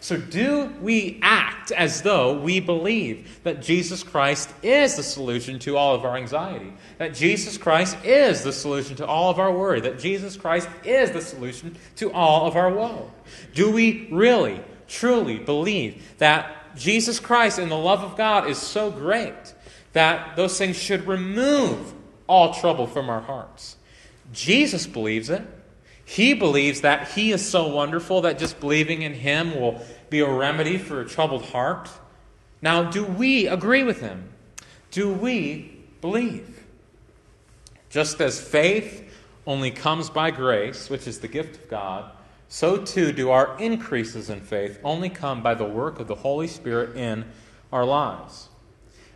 [0.00, 5.76] So, do we act as though we believe that Jesus Christ is the solution to
[5.76, 6.72] all of our anxiety?
[6.96, 9.80] That Jesus Christ is the solution to all of our worry?
[9.80, 13.10] That Jesus Christ is the solution to all of our woe?
[13.54, 18.90] Do we really, truly believe that Jesus Christ and the love of God is so
[18.90, 19.54] great
[19.92, 21.92] that those things should remove
[22.26, 23.76] all trouble from our hearts?
[24.32, 25.42] Jesus believes it.
[26.10, 30.28] He believes that he is so wonderful that just believing in him will be a
[30.28, 31.88] remedy for a troubled heart.
[32.60, 34.28] Now, do we agree with him?
[34.90, 36.64] Do we believe?
[37.90, 39.08] Just as faith
[39.46, 42.10] only comes by grace, which is the gift of God,
[42.48, 46.48] so too do our increases in faith only come by the work of the Holy
[46.48, 47.24] Spirit in
[47.72, 48.48] our lives.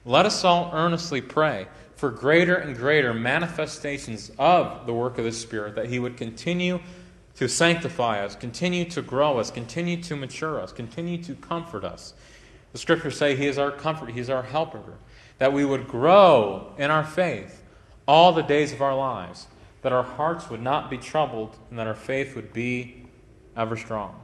[0.05, 1.67] Let us all earnestly pray
[2.05, 6.79] for greater and greater manifestations of the work of the Spirit, that He would continue
[7.37, 12.13] to sanctify us, continue to grow us, continue to mature us, continue to comfort us.
[12.73, 14.83] The scriptures say He is our comfort, He is our helper,
[15.39, 17.63] that we would grow in our faith
[18.07, 19.47] all the days of our lives,
[19.81, 23.07] that our hearts would not be troubled, and that our faith would be
[23.57, 24.15] ever strong.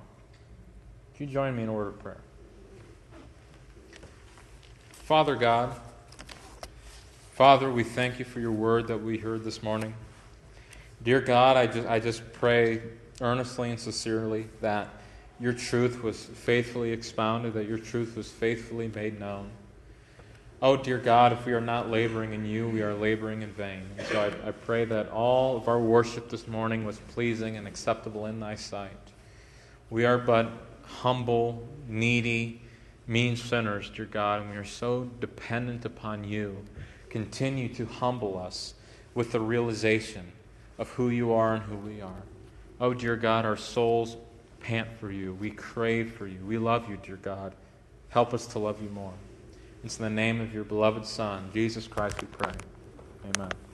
[1.13, 2.21] Would you join me in a word of prayer?
[4.91, 5.75] Father God,
[7.41, 9.95] Father, we thank you for your word that we heard this morning.
[11.03, 12.83] Dear God, I just, I just pray
[13.23, 14.91] earnestly and sincerely that
[15.41, 19.49] your truth was faithfully expounded, that your truth was faithfully made known.
[20.61, 23.89] Oh, dear God, if we are not laboring in you, we are laboring in vain.
[23.97, 27.67] And so I, I pray that all of our worship this morning was pleasing and
[27.67, 28.91] acceptable in thy sight.
[29.89, 30.51] We are but
[30.85, 32.61] humble, needy,
[33.07, 36.59] mean sinners, dear God, and we are so dependent upon you
[37.11, 38.75] continue to humble us
[39.15, 40.33] with the realization
[40.79, 42.23] of who you are and who we are.
[42.81, 44.17] Oh, dear God, our souls
[44.61, 45.35] pant for you.
[45.35, 46.39] We crave for you.
[46.47, 47.55] We love you, dear God.
[48.09, 49.13] Help us to love you more.
[49.85, 52.53] It's in the name of your beloved Son, Jesus Christ, we pray.
[53.35, 53.71] Amen.